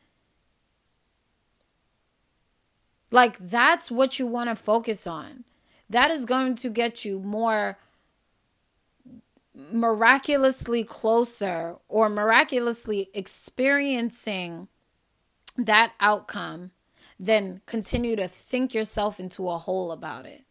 Like, 3.12 3.38
that's 3.38 3.90
what 3.90 4.18
you 4.18 4.26
want 4.26 4.50
to 4.50 4.56
focus 4.56 5.06
on. 5.06 5.44
That 5.88 6.10
is 6.10 6.24
going 6.24 6.56
to 6.56 6.68
get 6.68 7.04
you 7.04 7.20
more 7.20 7.78
miraculously 9.54 10.82
closer 10.82 11.76
or 11.88 12.08
miraculously 12.08 13.08
experiencing 13.14 14.68
that 15.56 15.92
outcome 16.00 16.72
than 17.18 17.60
continue 17.66 18.16
to 18.16 18.28
think 18.28 18.74
yourself 18.74 19.18
into 19.18 19.48
a 19.48 19.58
hole 19.58 19.90
about 19.92 20.26
it. 20.26 20.44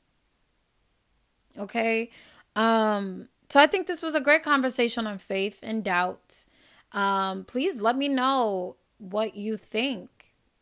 Okay? 1.57 2.09
Um 2.55 3.29
so 3.49 3.59
I 3.59 3.67
think 3.67 3.87
this 3.87 4.01
was 4.01 4.15
a 4.15 4.21
great 4.21 4.43
conversation 4.43 5.05
on 5.07 5.17
faith 5.17 5.59
and 5.61 5.83
doubt. 5.83 6.45
Um, 6.91 7.43
please 7.43 7.81
let 7.81 7.95
me 7.95 8.07
know 8.07 8.77
what 8.97 9.35
you 9.35 9.57
think. 9.57 10.09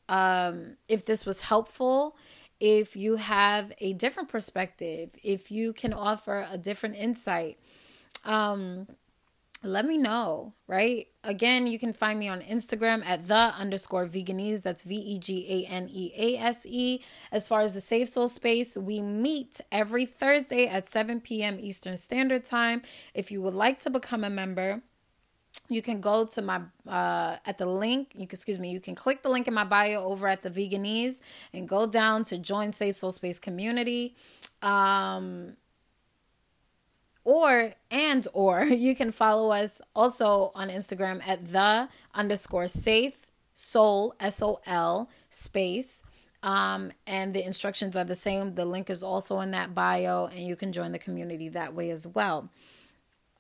Um, 0.10 0.78
if 0.88 1.06
this 1.06 1.26
was 1.26 1.42
helpful, 1.42 2.18
if 2.60 2.96
you 2.96 3.16
have 3.16 3.74
a 3.80 3.94
different 3.94 4.30
perspective, 4.30 5.12
if 5.24 5.52
you 5.52 5.74
can 5.74 5.94
offer 5.94 6.46
a 6.52 6.58
different 6.58 6.96
insight. 6.98 7.58
Um, 8.26 8.88
let 9.64 9.86
me 9.86 9.98
know, 9.98 10.54
right? 10.68 11.08
Again, 11.24 11.68
you 11.68 11.80
can 11.80 11.94
find 11.94 12.20
me 12.20 12.28
on 12.28 12.42
Instagram 12.42 13.06
at 13.06 13.28
the 13.28 13.36
underscore 13.36 14.08
veganease. 14.08 14.62
That's 14.62 14.84
V 14.84 14.96
E 14.96 15.20
G 15.20 15.66
A 15.68 15.72
N 15.72 15.90
E 15.90 16.12
A 16.18 16.38
S 16.38 16.66
E. 16.66 17.02
As 17.32 17.48
far 17.48 17.62
as 17.62 17.74
the 17.74 17.82
Safe 17.82 18.10
Sol 18.10 18.28
Space, 18.28 18.76
we 18.78 19.02
meet 19.02 19.62
every 19.72 20.06
Thursday 20.06 20.68
at 20.68 20.90
7 20.90 21.22
p.m. 21.22 21.58
Eastern 21.60 21.98
Standard 21.98 22.44
Time. 22.44 22.82
If 23.14 23.32
you 23.32 23.42
would 23.42 23.56
like 23.56 23.80
to 23.80 23.90
become 23.90 24.24
a 24.24 24.30
member, 24.30 24.82
you 25.70 25.82
can 25.82 26.02
go 26.02 26.26
to 26.26 26.42
my 26.42 26.62
uh 26.88 27.38
at 27.46 27.58
the 27.58 27.66
link 27.66 28.10
you 28.14 28.28
can 28.28 28.36
excuse 28.36 28.58
me 28.58 28.72
you 28.72 28.80
can 28.80 28.96
click 28.96 29.22
the 29.22 29.30
link 29.30 29.48
in 29.48 29.54
my 29.54 29.64
bio 29.64 30.04
over 30.04 30.28
at 30.28 30.42
the 30.42 30.50
veganease 30.50 31.22
and 31.54 31.70
go 31.70 31.86
down 31.86 32.24
to 32.24 32.38
join 32.38 32.74
safe 32.74 32.96
sol 32.96 33.12
space 33.12 33.38
community 33.40 34.16
um 34.64 35.56
or 37.24 37.74
and 37.92 38.28
or 38.34 38.64
you 38.66 38.96
can 38.96 39.12
follow 39.12 39.52
us 39.52 39.82
also 39.96 40.52
on 40.56 40.70
Instagram 40.70 41.22
at 41.28 41.48
the 41.48 41.90
underscore 42.14 42.68
safe 42.68 43.32
sol 43.54 44.16
S 44.20 44.42
O 44.42 44.60
L 44.66 45.10
space. 45.30 46.02
Um, 46.42 46.92
and 47.08 47.34
the 47.34 47.46
instructions 47.46 47.96
are 47.96 48.04
the 48.04 48.16
same. 48.16 48.56
The 48.56 48.66
link 48.66 48.90
is 48.90 49.02
also 49.02 49.40
in 49.40 49.52
that 49.52 49.74
bio, 49.74 50.26
and 50.26 50.46
you 50.46 50.58
can 50.58 50.74
join 50.74 50.92
the 50.92 51.00
community 51.00 51.48
that 51.50 51.74
way 51.74 51.90
as 51.90 52.06
well. 52.06 52.50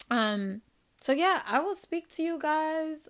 Um, 0.09 0.61
so 1.01 1.11
yeah, 1.11 1.41
I 1.45 1.59
will 1.59 1.75
speak 1.75 2.09
to 2.11 2.23
you 2.23 2.39
guys 2.39 3.09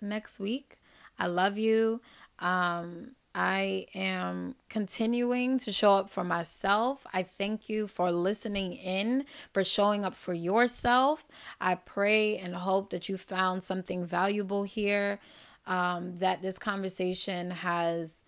next 0.00 0.38
week. 0.38 0.78
I 1.18 1.26
love 1.26 1.58
you. 1.58 2.00
Um, 2.38 3.16
I 3.34 3.86
am 3.94 4.54
continuing 4.68 5.58
to 5.58 5.72
show 5.72 5.94
up 5.94 6.08
for 6.08 6.22
myself. 6.22 7.04
I 7.12 7.24
thank 7.24 7.68
you 7.68 7.88
for 7.88 8.12
listening 8.12 8.74
in, 8.74 9.24
for 9.52 9.64
showing 9.64 10.04
up 10.04 10.14
for 10.14 10.32
yourself. 10.32 11.26
I 11.60 11.74
pray 11.74 12.38
and 12.38 12.54
hope 12.54 12.90
that 12.90 13.08
you 13.08 13.16
found 13.16 13.64
something 13.64 14.06
valuable 14.06 14.62
here, 14.62 15.18
um, 15.66 16.18
that 16.18 16.42
this 16.42 16.58
conversation 16.58 17.50
has 17.50 18.22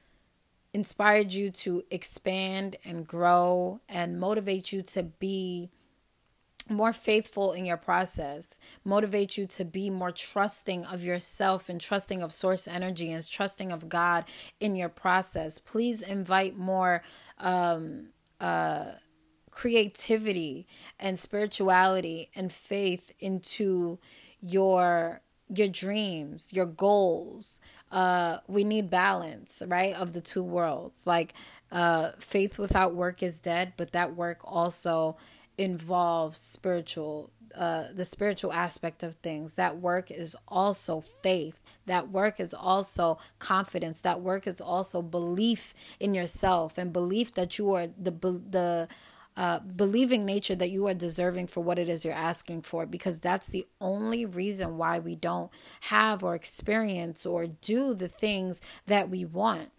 inspired 0.75 1.33
you 1.33 1.51
to 1.51 1.85
expand 1.91 2.77
and 2.85 3.07
grow 3.07 3.81
and 3.89 4.19
motivate 4.19 4.73
you 4.73 4.83
to 4.83 5.05
be 5.05 5.71
more 6.69 6.93
faithful 6.93 7.53
in 7.53 7.65
your 7.65 7.77
process, 7.77 8.59
motivate 8.85 9.37
you 9.37 9.47
to 9.47 9.65
be 9.65 9.91
more 9.91 10.11
trusting 10.11 10.85
of 10.87 11.05
yourself 11.05 11.69
and 11.69 11.81
trusting 11.81 12.23
of 12.23 12.33
source 12.33 12.67
energy 12.67 13.13
and 13.13 13.29
trusting 13.29 13.73
of 13.73 13.89
God 13.89 14.25
in 14.61 14.75
your 14.75 14.89
process. 14.89 15.59
Please 15.59 16.03
invite 16.03 16.57
more 16.57 17.03
um, 17.39 18.09
uh, 18.41 18.93
creativity 19.51 20.67
and 20.99 21.19
spirituality 21.19 22.31
and 22.35 22.53
faith 22.53 23.13
into 23.19 23.99
your 24.41 25.21
your 25.49 25.69
dreams, 25.69 26.53
your 26.53 26.67
goals. 26.67 27.61
Uh, 27.93 28.39
we 28.49 28.65
need 28.65 28.91
balance, 28.91 29.63
right, 29.67 29.95
of 29.95 30.13
the 30.13 30.21
two 30.21 30.43
worlds. 30.43 31.07
Like 31.07 31.35
uh, 31.71 32.11
faith 32.19 32.59
without 32.59 32.95
work 32.95 33.23
is 33.23 33.41
dead, 33.41 33.75
but 33.77 33.93
that 33.93 34.17
work 34.17 34.41
also 34.43 35.17
involve 35.59 36.37
spiritual 36.37 37.31
uh, 37.57 37.85
the 37.95 38.05
spiritual 38.05 38.53
aspect 38.53 39.03
of 39.03 39.15
things. 39.17 39.55
That 39.55 39.79
work 39.79 40.11
is 40.11 40.37
also 40.49 41.05
faith. 41.23 41.61
That 41.87 42.11
work 42.11 42.41
is 42.41 42.53
also 42.53 43.19
confidence. 43.39 44.03
That 44.03 44.21
work 44.21 44.47
is 44.47 44.61
also 44.61 45.01
belief 45.01 45.75
in 46.01 46.15
yourself 46.15 46.77
and 46.77 46.93
belief 46.93 47.35
that 47.35 47.59
you 47.59 47.73
are 47.73 47.87
the 47.87 48.11
the 48.11 48.89
uh, 49.37 49.61
believing 49.61 50.25
nature 50.25 50.55
that 50.55 50.71
you 50.71 50.87
are 50.87 50.95
deserving 50.95 51.47
for 51.47 51.63
what 51.63 51.79
it 51.79 51.89
is 51.89 52.05
you're 52.05 52.15
asking 52.15 52.63
for. 52.63 52.87
Because 52.87 53.21
that's 53.21 53.49
the 53.49 53.67
only 53.81 54.27
reason 54.27 54.79
why 54.79 54.99
we 54.99 55.15
don't 55.15 55.51
have 55.83 56.25
or 56.25 56.35
experience 56.35 57.25
or 57.25 57.47
do 57.47 57.95
the 57.95 58.09
things 58.09 58.61
that 58.87 59.09
we 59.09 59.25
want. 59.25 59.71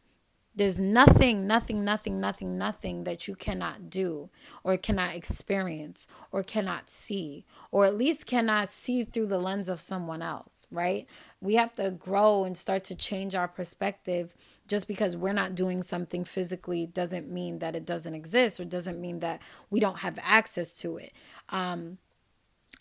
There's 0.58 0.80
nothing, 0.80 1.46
nothing, 1.46 1.86
nothing, 1.86 2.20
nothing, 2.20 2.58
nothing 2.58 3.04
that 3.04 3.28
you 3.28 3.36
cannot 3.36 3.92
do 3.92 4.32
or 4.64 4.76
cannot 4.76 5.14
experience 5.14 6.08
or 6.32 6.42
cannot 6.42 6.90
see, 6.90 7.46
or 7.70 7.86
at 7.86 7.96
least 7.96 8.26
cannot 8.26 8.72
see 8.72 9.04
through 9.04 9.28
the 9.28 9.38
lens 9.38 9.70
of 9.70 9.80
someone 9.80 10.24
else, 10.24 10.68
right? 10.72 11.06
We 11.42 11.54
have 11.56 11.76
to 11.76 11.92
grow 11.92 12.44
and 12.44 12.58
start 12.58 12.84
to 12.86 12.96
change 12.96 13.36
our 13.36 13.48
perspective. 13.48 14.36
Just 14.68 14.88
because 14.88 15.16
we're 15.16 15.32
not 15.32 15.54
doing 15.54 15.84
something 15.84 16.26
physically 16.26 16.88
doesn't 16.88 17.30
mean 17.32 17.60
that 17.60 17.76
it 17.76 17.86
doesn't 17.86 18.16
exist 18.16 18.60
or 18.60 18.66
doesn't 18.66 19.00
mean 19.00 19.20
that 19.20 19.44
we 19.70 19.80
don't 19.80 20.00
have 20.00 20.18
access 20.24 20.76
to 20.80 20.98
it. 20.98 21.14
Um, 21.50 22.00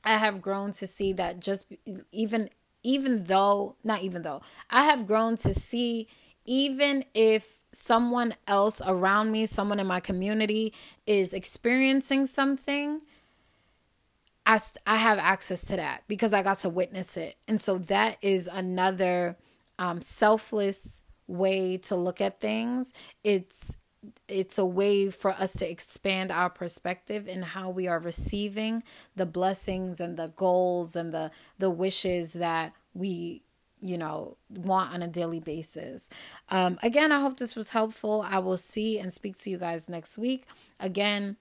I 0.02 0.16
have 0.16 0.40
grown 0.40 0.72
to 0.72 0.86
see 0.86 1.12
that 1.12 1.40
just 1.40 1.66
even 2.10 2.48
even 2.82 3.24
though 3.24 3.76
not 3.84 4.00
even 4.00 4.22
though 4.22 4.40
I 4.70 4.84
have 4.84 5.06
grown 5.06 5.36
to 5.38 5.52
see 5.52 6.08
even 6.46 7.04
if 7.12 7.58
someone 7.76 8.34
else 8.46 8.80
around 8.84 9.30
me, 9.30 9.46
someone 9.46 9.78
in 9.78 9.86
my 9.86 10.00
community 10.00 10.72
is 11.06 11.34
experiencing 11.34 12.26
something, 12.26 13.02
I, 14.46 14.58
I 14.86 14.96
have 14.96 15.18
access 15.18 15.62
to 15.66 15.76
that 15.76 16.04
because 16.08 16.32
I 16.32 16.42
got 16.42 16.60
to 16.60 16.68
witness 16.68 17.16
it. 17.16 17.36
And 17.46 17.60
so 17.60 17.78
that 17.78 18.16
is 18.22 18.48
another 18.48 19.36
um, 19.78 20.00
selfless 20.00 21.02
way 21.26 21.76
to 21.78 21.96
look 21.96 22.20
at 22.20 22.40
things. 22.40 22.92
It's 23.22 23.76
it's 24.28 24.56
a 24.56 24.64
way 24.64 25.10
for 25.10 25.32
us 25.32 25.54
to 25.54 25.68
expand 25.68 26.30
our 26.30 26.48
perspective 26.48 27.26
in 27.26 27.42
how 27.42 27.70
we 27.70 27.88
are 27.88 27.98
receiving 27.98 28.84
the 29.16 29.26
blessings 29.26 29.98
and 29.98 30.16
the 30.16 30.32
goals 30.36 30.94
and 30.94 31.12
the 31.12 31.32
the 31.58 31.70
wishes 31.70 32.34
that 32.34 32.72
we 32.94 33.42
you 33.80 33.98
know 33.98 34.36
want 34.48 34.92
on 34.94 35.02
a 35.02 35.08
daily 35.08 35.40
basis 35.40 36.08
um 36.50 36.78
again 36.82 37.12
i 37.12 37.20
hope 37.20 37.38
this 37.38 37.54
was 37.54 37.70
helpful 37.70 38.24
i 38.28 38.38
will 38.38 38.56
see 38.56 38.98
and 38.98 39.12
speak 39.12 39.36
to 39.36 39.50
you 39.50 39.58
guys 39.58 39.88
next 39.88 40.16
week 40.18 40.44
again 40.80 41.36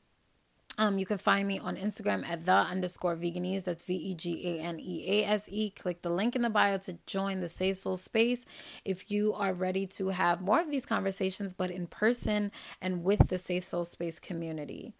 Um, 0.77 0.99
you 0.99 1.05
can 1.05 1.17
find 1.17 1.47
me 1.47 1.57
on 1.57 1.77
Instagram 1.77 2.27
at 2.27 2.45
the 2.45 2.51
underscore 2.51 3.15
veganease. 3.15 3.63
That's 3.63 3.83
V 3.83 3.95
E 3.95 4.13
G 4.13 4.59
A 4.59 4.61
N 4.61 4.79
E 4.79 5.21
A 5.21 5.25
S 5.25 5.47
E. 5.49 5.69
Click 5.69 6.01
the 6.01 6.09
link 6.09 6.35
in 6.35 6.41
the 6.41 6.49
bio 6.49 6.77
to 6.79 6.97
join 7.05 7.39
the 7.39 7.47
Safe 7.47 7.77
Sol 7.77 7.95
space 7.95 8.45
if 8.83 9.09
you 9.09 9.33
are 9.33 9.53
ready 9.53 9.87
to 9.87 10.09
have 10.09 10.41
more 10.41 10.59
of 10.59 10.69
these 10.69 10.85
conversations, 10.85 11.53
but 11.53 11.71
in 11.71 11.87
person 11.87 12.51
and 12.81 13.03
with 13.03 13.29
the 13.29 13.37
Safe 13.37 13.63
Sol 13.63 13.85
space 13.85 14.19
community. 14.19 14.93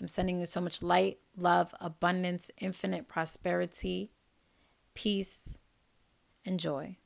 I'm 0.00 0.08
sending 0.08 0.40
you 0.40 0.46
so 0.46 0.60
much 0.60 0.82
light, 0.82 1.18
love, 1.36 1.74
abundance, 1.80 2.50
infinite 2.58 3.08
prosperity, 3.08 4.10
peace, 4.94 5.58
and 6.46 6.58
joy. 6.60 6.96